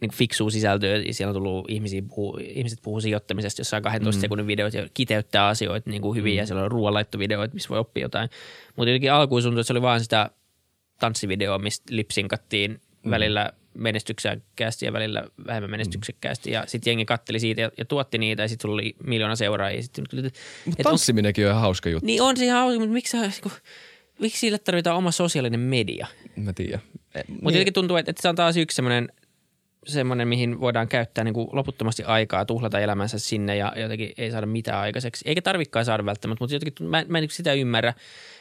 [0.00, 4.20] niin fiksua sisältöä, siellä on tullut ihmisiä puhuu, ihmiset puhuu sijoittamisesta jossain 12 mm.
[4.20, 6.38] sekunnin videot ja kiteyttää asioita niin kuin hyvin, mm.
[6.38, 8.30] ja siellä on ruoanlaittovideoita, missä voi oppia jotain.
[8.76, 10.30] Mutta jotenkin alkuun tuntui, että se oli vaan sitä
[11.00, 13.10] tanssivideoa, mistä lipsinkattiin mm.
[13.10, 16.50] välillä menestyksekkäästi ja välillä vähemmän menestyksekkäästi.
[16.50, 19.82] Ja sitten jengi katteli siitä ja, ja tuotti niitä ja sitten sulla oli miljoona seuraajia.
[20.64, 22.06] Mutta tanssiminenkin on ihan hauska juttu.
[22.06, 23.16] Niin on se ihan hauska, mutta miksi,
[24.20, 26.06] miksi sille tarvitaan oma sosiaalinen media?
[26.36, 26.80] Mä tiedän.
[27.14, 27.44] Mutta niin.
[27.44, 29.08] jotenkin tuntuu, että, että se on taas yksi semmoinen
[29.86, 34.46] semmoinen, mihin voidaan käyttää niin kuin loputtomasti aikaa, tuhlata elämänsä sinne ja jotenkin ei saada
[34.46, 35.24] mitään aikaiseksi.
[35.28, 37.94] Eikä tarvikaan saada välttämättä, mutta jotenkin mä, mä en sitä ymmärrä.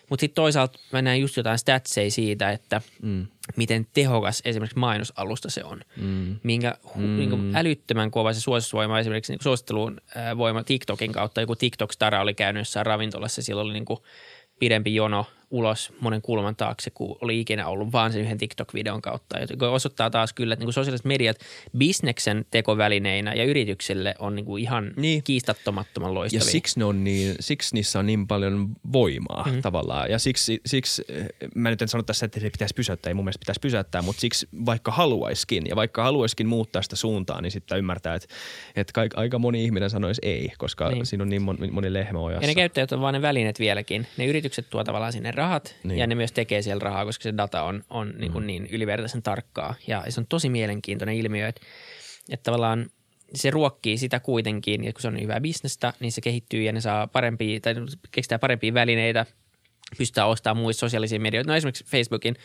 [0.10, 3.28] Mutta sitten toisaalta mä näen just jotain statseja siitä, että mm.
[3.56, 5.82] miten tehokas esimerkiksi mainosalusta se on.
[6.02, 6.36] Mm.
[6.44, 7.18] Minkä mm.
[7.18, 10.02] niin kuin älyttömän kova se suositusvoima esimerkiksi niin suositteluun
[10.38, 11.42] voima TikTokin kautta.
[11.42, 14.00] Joku TikTok-stara oli käynyt jossain ravintolassa, siellä oli niin kuin
[14.60, 19.38] pidempi jono– ulos monen kulman taakse, kun oli ikinä ollut vaan sen yhden TikTok-videon kautta.
[19.50, 21.38] Joka osoittaa taas kyllä, että niin kuin sosiaaliset mediat
[21.78, 25.24] bisneksen tekovälineinä ja yrityksille on niin kuin ihan niin.
[25.24, 26.46] kiistattomattoman loistavia.
[26.46, 29.62] Ja siksi, ne on niin, siksi niissä on niin paljon voimaa mm-hmm.
[29.62, 30.12] tavallaan.
[30.12, 31.04] Ja siksi, siksi,
[31.56, 34.20] mä nyt en sano tässä, että se pitäisi pysäyttää, ei mun mielestä pitäisi pysäyttää, mutta
[34.20, 38.28] siksi vaikka haluaiskin ja vaikka haluaiskin muuttaa sitä suuntaa, niin sitten ymmärtää, että,
[38.76, 41.06] että aika moni ihminen sanoisi ei, koska niin.
[41.06, 42.44] siinä on niin moni, moni lehmä ojassa.
[42.44, 44.08] Ja ne käyttäjät on vaan ne välineet vieläkin.
[44.18, 46.00] Ne yritykset tuo tavallaan sinne rahat niin.
[46.00, 48.48] ja ne myös tekee siellä rahaa, koska se data on, on niin, kuin mm.
[48.48, 49.76] niin ylivertaisen tarkkaa.
[49.88, 51.62] Ja se on tosi mielenkiintoinen ilmiö, että,
[52.30, 52.90] että tavallaan
[53.34, 56.82] se ruokkii sitä kuitenkin, ja kun se on hyvää bisnestä, niin se kehittyy ja ne
[56.82, 57.76] saa parempia, tai
[58.12, 59.26] keksitään parempia välineitä,
[59.98, 61.52] pystytään ostamaan muista sosiaalisia medioita.
[61.52, 62.36] No esimerkiksi Facebookin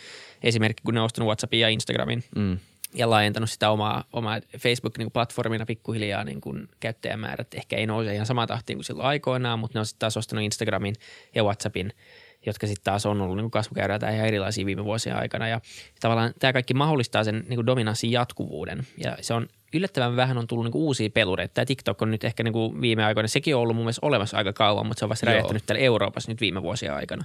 [0.42, 2.58] esimerkki, kun ne on ostanut WhatsAppin ja Instagramin mm.
[2.94, 7.54] ja laajentanut sitä omaa, omaa Facebook-platformina niin pikkuhiljaa niin kuin käyttäjämäärät.
[7.54, 10.44] Ehkä ei nouse ihan samaan tahtiin kuin silloin aikoinaan, mutta ne on sitten taas ostanut
[10.44, 10.94] Instagramin
[11.34, 11.92] ja WhatsAppin–
[12.46, 15.48] jotka sitten taas on ollut niin kasvukäyräitä ihan erilaisia viime vuosien aikana.
[15.48, 15.60] Ja
[16.00, 18.86] tavallaan tämä kaikki mahdollistaa sen niin kuin dominanssin jatkuvuuden.
[18.98, 21.54] Ja se on yllättävän vähän on tullut niin kuin uusia pelureita.
[21.54, 24.36] Tämä TikTok on nyt ehkä niin kuin viime aikoina, sekin on ollut mun mielestä olemassa
[24.36, 27.24] aika kauan, mutta se on vasta räjähtänyt täällä Euroopassa nyt viime vuosien aikana.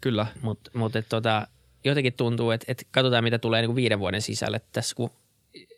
[0.00, 0.26] Kyllä.
[0.42, 1.46] Mutta mut, tota,
[1.84, 5.10] jotenkin tuntuu, että, että katsotaan mitä tulee niin kuin viiden vuoden sisälle tässä, kun,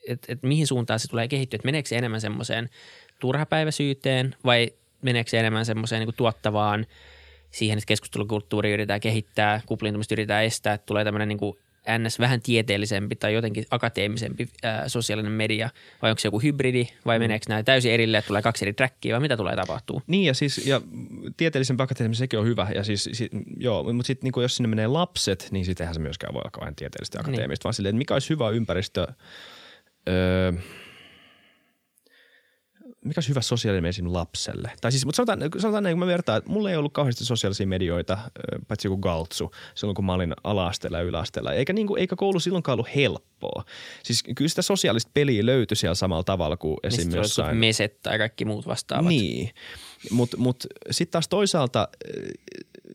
[0.09, 1.57] että, että mihin suuntaan se tulee kehittyä.
[1.57, 2.71] Että meneekö se enemmän semmoiseen
[3.21, 6.87] turhapäiväisyyteen vai meneekö se enemmän semmoiseen niin tuottavaan–
[7.57, 11.59] siihen, että keskustelukulttuuri yritetään kehittää, kuplintumista yritetään estää, että tulee tämmöinen niin kuin
[11.99, 12.19] ns.
[12.19, 15.71] vähän tieteellisempi tai jotenkin akateemisempi ää, sosiaalinen media,
[16.03, 17.23] vai onko se joku hybridi, vai mm.
[17.23, 20.03] meneekö nämä täysin erille, että tulee kaksi eri trackia, vai mitä tulee tapahtuu?
[20.07, 20.81] Niin ja siis, ja
[21.37, 24.87] tieteellisempi akateemisempi sekin on hyvä, ja siis, si, joo, mutta sitten niin jos sinne menee
[24.87, 27.31] lapset, niin sittenhän se myöskään voi olla kauhean tieteellistä ja niin.
[27.31, 27.65] akateemista, niin.
[27.65, 29.07] vaan silleen, että mikä olisi hyvä ympäristö,
[30.09, 30.53] öö,
[33.07, 34.73] mikä olisi hyvä sosiaalinen media lapselle?
[34.81, 37.67] Tai siis, mutta sanotaan, sanotaan näin, kun mä vertaan, että mulla ei ollut kauheasti sosiaalisia
[37.67, 38.19] medioita,
[38.69, 41.53] paitsi joku Galtsu, silloin kun mä olin ala-asteella ja yläasteella.
[41.53, 43.65] Eikä, niin kuin, eikä koulu silloinkaan ollut helppoa.
[44.03, 47.57] Siis kyllä sitä sosiaalista peliä löytyi siellä samalla tavalla kuin esimerkiksi jossain.
[47.57, 49.09] Meset tai kaikki muut vastaavat.
[49.09, 49.51] Niin,
[50.11, 51.89] mutta mut, mut sitten taas toisaalta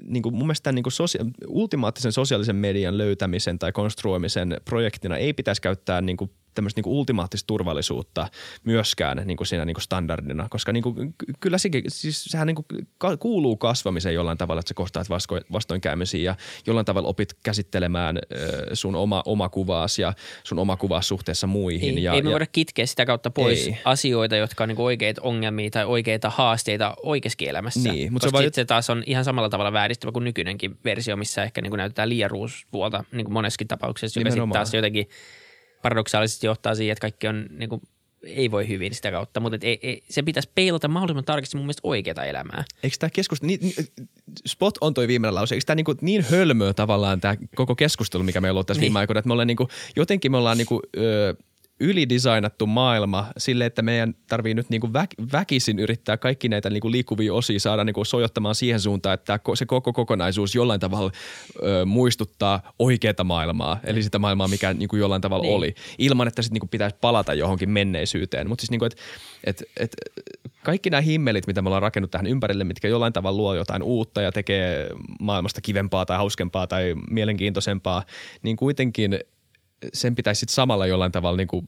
[0.06, 5.34] niin kuin mun mielestä niin kuin sosia- ultimaattisen sosiaalisen median löytämisen tai konstruoimisen projektina ei
[5.34, 8.28] pitäisi käyttää niin kuin tämmöistä niin kuin ultimaattista turvallisuutta
[8.64, 12.56] myöskään niin kuin siinä niin kuin standardina, koska niin kuin, kyllä sekin, siis sehän niin
[12.56, 12.88] kuin
[13.20, 15.08] kuuluu kasvamiseen jollain tavalla, että sä kohtaat
[15.52, 16.36] vastoinkäymisiä ja
[16.68, 18.20] jollain tavalla opit käsittelemään
[18.74, 21.98] sun oma, oma kuvaas ja sun oma kuvaas suhteessa muihin.
[21.98, 23.78] Ei, ja, ei me ja, voida kitkeä sitä kautta pois ei.
[23.86, 27.92] asioita, jotka on niin oikeita ongelmia tai oikeita haasteita oikeassa elämässä.
[27.92, 31.44] Niin, mutta koska se, se taas on ihan samalla tavalla vääristävä kuin nykyinenkin versio, missä
[31.44, 35.10] ehkä niin kuin näytetään liiaruuspuolta niin kuin moneskin tapauksessa, joka sitten taas jotenkin–
[35.82, 37.82] paradoksaalisesti johtaa siihen, että kaikki on niin kuin,
[38.24, 41.66] ei voi hyvin sitä kautta, mutta et ei, ei, se pitäisi peilata mahdollisimman tarkasti mun
[41.66, 42.64] mielestä oikeaa elämää.
[42.84, 43.74] Eikö tämä keskustelu, niin,
[44.46, 48.42] spot on toi viimeinen lause, eikö tämä niin, niin hölmöä tavallaan tämä koko keskustelu, mikä
[48.42, 48.90] meillä on ollut tässä niin.
[48.90, 51.34] viime aikoina, että me ollaan niin kuin, jotenkin me ollaan niin kuin, öö,
[51.80, 54.94] ylidesignattu maailma sille, että meidän tarvii nyt niin kuin
[55.32, 59.40] väkisin yrittää kaikki näitä niin kuin liikkuvia osia saada niin kuin sojottamaan siihen suuntaan, että
[59.54, 61.12] se koko kokonaisuus jollain tavalla
[61.64, 65.56] ö, muistuttaa oikeaa maailmaa, eli sitä maailmaa, mikä niin kuin jollain tavalla niin.
[65.56, 68.50] oli, ilman että sitten niin kuin pitäisi palata johonkin menneisyyteen.
[68.50, 69.02] Mutta siis niin kuin, että
[69.44, 69.96] et, et,
[70.64, 74.22] kaikki nämä himmelit, mitä me ollaan rakennut tähän ympärille, mitkä jollain tavalla luo jotain uutta
[74.22, 78.04] ja tekee maailmasta kivempaa tai hauskempaa tai mielenkiintoisempaa,
[78.44, 79.20] niin kuitenkin–
[79.94, 81.68] sen pitäisi sitten samalla jollain tavalla niin kuin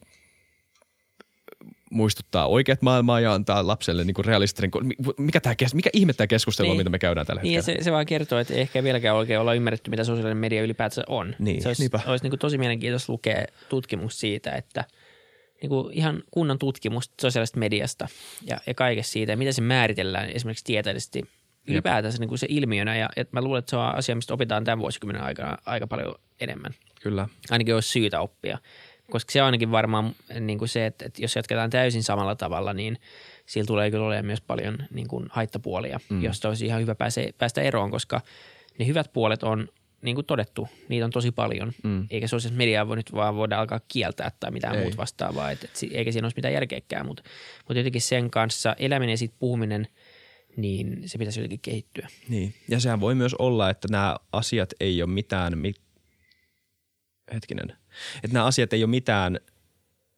[1.94, 4.72] muistuttaa oikeat maailmaa ja antaa lapselle niin kuin realistinen,
[5.18, 6.78] mikä, tämä, mikä ihme tämä keskustelu niin.
[6.78, 7.80] mitä me käydään tällä niin, hetkellä.
[7.80, 11.36] Se, se vaan kertoo, että ehkä vieläkään oikein olla ymmärretty, mitä sosiaalinen media ylipäätään on.
[11.40, 14.86] Niin, se olisi, olisi niin kuin tosi mielenkiintoista lukea tutkimus siitä, että
[15.62, 18.08] niin kuin ihan kunnon tutkimus sosiaalisesta mediasta
[18.48, 21.24] ja, ja kaikesta siitä, miten se määritellään esimerkiksi tieteellisesti
[21.68, 22.96] ylipäätänsä niin kuin se ilmiönä.
[22.98, 26.16] Ja, ja mä luulen, että se on asia, mistä opitaan tämän vuosikymmenen aikana aika paljon
[26.40, 26.74] enemmän.
[27.04, 27.28] Kyllä.
[27.50, 28.58] Ainakin olisi syytä oppia.
[29.12, 32.74] Koska se on ainakin varmaan niin kuin se, että, että jos jatketaan täysin samalla tavalla,
[32.74, 32.98] niin
[33.46, 36.24] sillä tulee kyllä olemaan myös paljon niin kuin haittapuolia, mm.
[36.24, 38.22] josta olisi ihan hyvä pääse, päästä eroon, koska
[38.80, 39.68] ne hyvät puolet on
[40.02, 41.72] niin kuin todettu, niitä on tosi paljon.
[41.84, 42.08] Mm.
[42.10, 44.82] Eikä sosiaalista mediaa voi nyt vaan voida alkaa kieltää tai mitään Ei.
[44.82, 45.52] muuta vastaavaa.
[45.52, 47.24] Et, et, eikä siinä olisi mitään järkeäkään, mutta,
[47.58, 49.88] mutta jotenkin sen kanssa eläminen ja siitä puhuminen,
[50.58, 52.08] niin se pitäisi jotenkin kehittyä.
[52.30, 55.74] Niin, ja sehän voi myös olla, että nämä asiat ei ole mitään, mi-
[57.34, 57.70] hetkinen,
[58.16, 59.40] että nämä asiat ei ole mitään–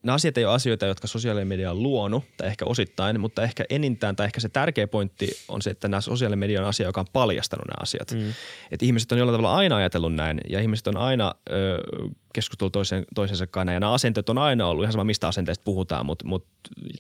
[0.05, 3.65] nämä asiat ei ole asioita, jotka sosiaalinen media on luonut, tai ehkä osittain, mutta ehkä
[3.69, 7.01] enintään, tai ehkä se tärkeä pointti on se, että nämä sosiaalinen media on asia, joka
[7.01, 8.11] on paljastanut nämä asiat.
[8.11, 8.33] Mm.
[8.71, 11.83] Että ihmiset on jollain tavalla aina ajatellut näin, ja ihmiset on aina ö,
[12.36, 16.05] keskustellut toisen, toisensa kanssa, ja nämä asenteet on aina ollut, ihan sama mistä asenteista puhutaan,
[16.05, 16.47] mutta, mutta,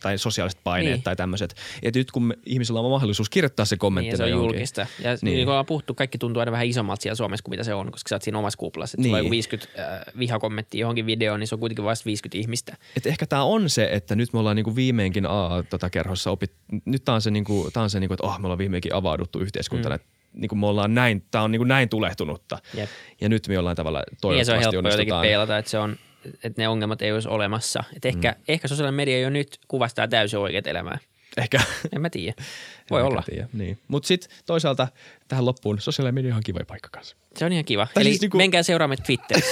[0.01, 1.03] tai sosiaaliset paineet niin.
[1.03, 1.55] tai tämmöiset.
[1.83, 4.09] Että nyt kun me, ihmisillä on mahdollisuus kirjoittaa se kommentti.
[4.09, 4.81] Niin, se on julkista.
[4.81, 5.19] Ja niin.
[5.23, 7.91] niin kuin ollaan puhuttu, kaikki tuntuu aina vähän isommalta siellä Suomessa kuin mitä se on,
[7.91, 8.97] koska sä oot siinä omassa kuplassa.
[9.01, 9.15] Niin.
[9.15, 12.77] on 50 äh, vihakommenttia johonkin videoon, niin se on kuitenkin vasta 50 ihmistä.
[12.97, 16.51] Et ehkä tämä on se, että nyt me ollaan niinku viimeinkin a, tota kerhossa opit,
[16.85, 19.39] nyt tämä on se, niinku, tää on se niinku, että oh, me ollaan viimeinkin avauduttu
[19.39, 20.03] yhteiskuntana, mm.
[20.35, 22.57] Niin kuin me ollaan näin, tämä on niin kuin näin tulehtunutta.
[22.73, 22.89] Jep.
[23.21, 25.95] Ja nyt me jollain tavalla toivottavasti niin, se on helppo jotenkin peilata, että se on,
[26.43, 27.83] että ne ongelmat ei olisi olemassa.
[27.95, 28.43] Että ehkä, mm.
[28.47, 30.97] ehkä sosiaalinen media jo nyt kuvastaa täysin oikeat elämää.
[31.37, 31.59] Ehkä.
[31.95, 32.33] En mä tiedä.
[32.91, 33.23] Voi en olla.
[33.25, 33.47] Tiedä.
[33.53, 33.79] Niin.
[33.87, 34.87] Mutta sitten toisaalta
[35.27, 37.15] tähän loppuun sosiaalinen media on kiva paikka kanssa.
[37.37, 37.87] Se on ihan kiva.
[37.93, 38.37] Tai Eli siis niinku...
[38.37, 39.51] menkää seuraamme Twitterissä.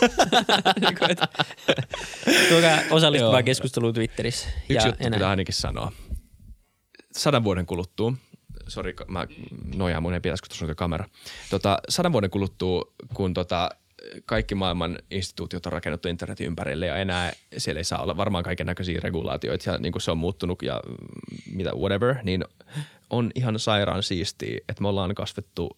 [2.48, 4.48] Tulkaa osallistumaan keskusteluun Twitterissä.
[4.48, 5.92] Yksi ja juttu pitää ainakin sanoa.
[7.12, 8.12] Sadan vuoden kuluttua,
[8.70, 9.26] sori mä
[9.74, 11.08] nojaan mun ei pitäisi, kun kamera.
[11.50, 13.70] Tota, sadan vuoden kuluttua, kun tota,
[14.26, 18.66] kaikki maailman instituutiot on rakennettu internetin ympärille ja enää siellä ei saa olla varmaan kaiken
[18.66, 20.82] näköisiä regulaatioita ja niin kuin se on muuttunut ja
[21.52, 22.44] mitä whatever, niin
[23.10, 25.76] on ihan sairaan siistiä, että me ollaan kasvettu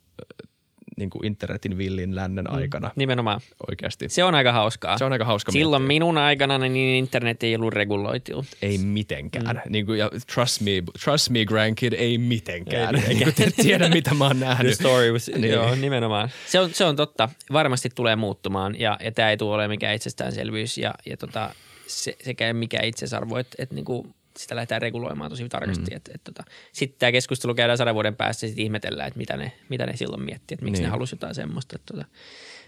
[0.96, 2.88] niin kuin internetin villin lännen mm, aikana.
[2.88, 3.40] Mm, nimenomaan.
[3.70, 4.08] Oikeasti.
[4.08, 4.98] Se on aika hauskaa.
[4.98, 5.94] Se on aika hauska Silloin miettiä.
[5.94, 8.44] minun aikana niin internet ei ollut reguloitu.
[8.62, 9.62] Ei mitenkään.
[9.64, 9.72] Mm.
[9.72, 10.70] Niin kuin, ja trust me,
[11.04, 12.94] trust me grandkid, ei mitenkään.
[12.96, 14.66] Ei, Eikä te tiedä, mitä mä oon nähnyt.
[14.66, 15.52] The story was, niin.
[15.52, 16.30] Joo, nimenomaan.
[16.46, 17.28] Se on, se on totta.
[17.52, 21.54] Varmasti tulee muuttumaan ja, ja tämä ei tule olemaan mikään itsestäänselvyys ja, ja tota,
[21.86, 24.06] se, sekä mikä itsesarvo, että et, niinku
[24.38, 25.90] sitä lähdetään reguloimaan tosi tarkasti.
[25.90, 25.96] Mm.
[25.96, 29.36] Et, et, tota, sitten tämä keskustelu käydään sadan vuoden päästä ja sitten ihmetellään, että mitä
[29.36, 30.86] ne, mitä ne silloin miettii, että miksi niin.
[30.86, 31.78] ne halusivat jotain semmoista.
[31.78, 32.04] Tota.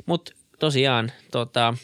[0.06, 1.74] Mutta tosiaan, tota,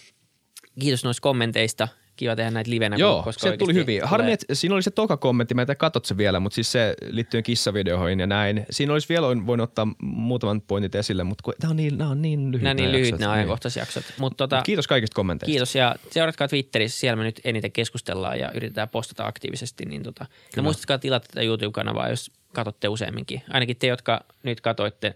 [0.81, 1.89] kiitos noista kommenteista
[2.21, 2.97] kiva tehdä näitä livenä.
[2.97, 4.03] Joo, koska se tuli hyvin.
[4.05, 6.95] Harmi, että siinä oli se toka kommentti, mä en katsot se vielä, mutta siis se
[7.11, 8.67] liittyen kissavideoihin ja näin.
[8.71, 12.53] Siinä olisi vielä voinut ottaa muutaman pointit esille, mutta nämä on niin, nämä on niin
[12.53, 14.05] lyhyitä Nämä niin lyhyt nämä ajankohtaisjaksot.
[14.19, 15.51] Mutta tota, kiitos kaikista kommenteista.
[15.51, 19.85] Kiitos ja seuratkaa Twitterissä, siellä me nyt eniten keskustellaan ja yritetään postata aktiivisesti.
[19.85, 23.43] Niin tota, ja muistatkaa tilata tätä YouTube-kanavaa, jos katsotte useamminkin.
[23.51, 25.15] Ainakin te, jotka nyt katoitte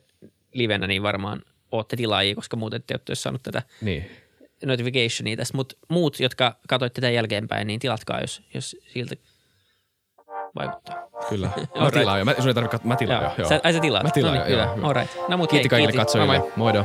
[0.53, 1.43] livenä, niin varmaan
[1.73, 4.11] ootte tilaajia, koska muuten te olette saanut tätä niin
[4.67, 9.15] notificationia tästä, mutta muut, jotka katsoitte tätä jälkeenpäin, niin tilatkaa, jos, jos siltä
[10.55, 11.09] vaikuttaa.
[11.29, 11.51] Kyllä.
[11.81, 12.25] Mä tilaan jo.
[12.25, 12.89] Mä, sun ei tarvitse katsoa.
[12.89, 13.31] Mä tilaan jo.
[13.39, 13.49] Joo.
[13.49, 14.03] Sä, ai sä tilaat?
[14.03, 14.79] Mä tilaan no, niin, jo.
[14.83, 15.15] All right.
[15.29, 16.07] No, mut kiitti hei, kaikille kiitti.
[16.07, 16.53] katsojille.
[16.57, 16.85] Moido.